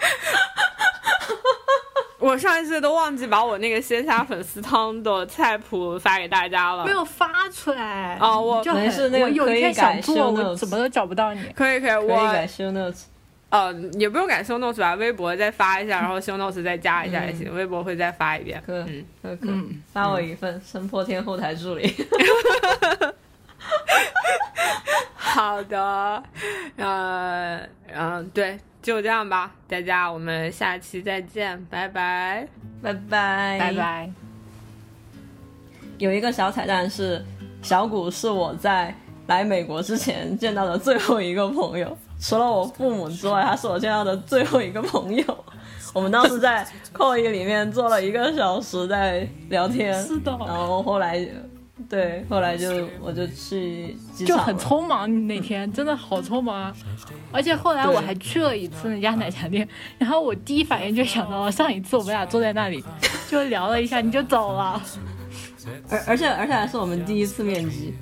[2.20, 8.18] 我上一次都忘记把我那个鲜虾粉丝汤的菜谱发给大家了，没有发出来。
[8.20, 11.42] 哦，我就没事，我有一天想做，我怎么都找不到你。
[11.56, 13.04] 可以可以，我可以改 notes。
[13.50, 17.56] 呃，也不用改修 notes 吧，微博再发一下，然后修 notes 再加一下也行。
[17.56, 18.62] 微博会再发一遍。
[18.64, 18.86] 可，
[19.24, 19.48] 可可，
[19.92, 21.96] 发我一份声破天后台助理。
[25.16, 26.24] 好的，
[26.76, 27.60] 呃，
[27.94, 32.48] 嗯，对，就这样吧，大家，我们下期再见，拜拜，
[32.82, 34.10] 拜拜，拜拜。
[35.98, 37.24] 有一个小彩蛋是，
[37.62, 38.96] 小谷是我在
[39.28, 41.98] 来美国之前见到的最后一个朋友。
[42.22, 45.46] 除了我父母之外，他是我见到的最后一个朋友。
[45.94, 50.32] 我们当时在扣一里面坐了一个小时在聊天，是的。
[50.40, 51.20] 然后后来，
[51.88, 55.28] 对，后来就我就去机场，就很匆忙。
[55.28, 56.74] 那天真的好匆忙啊！
[57.32, 59.68] 而且后来我还去了一次那家奶茶店，
[59.98, 62.84] 然后我第一反应就想到了上一次我们俩坐在那里
[63.30, 64.82] 就聊了一下，你就走了。
[65.90, 67.94] 而而且而且还是我们第一次面基。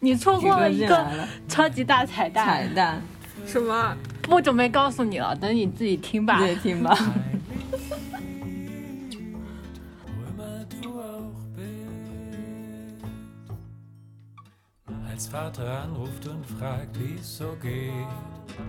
[0.00, 1.06] 你错过了一个
[1.48, 2.44] 超级大彩蛋！
[2.44, 3.02] 彩蛋
[3.46, 3.96] 什么？
[4.22, 6.38] 不准备告诉你了，等你自己听吧。
[6.40, 6.96] 自己听吧。
[15.12, 17.92] Als Vater anruft und fragt, wie es so geht,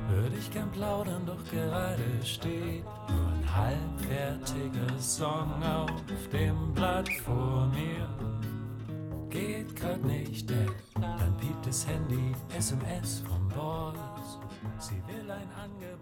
[0.10, 7.68] würde ich gern plaudern, doch gerade steht nur ein halbfertiger Song auf dem Blatt vor
[7.68, 8.10] mir.
[9.30, 10.76] Geht grad nicht, Dad.
[10.96, 14.40] Dann piept das Handy, SMS vom Boss.
[14.80, 15.93] Sie will ein Angebot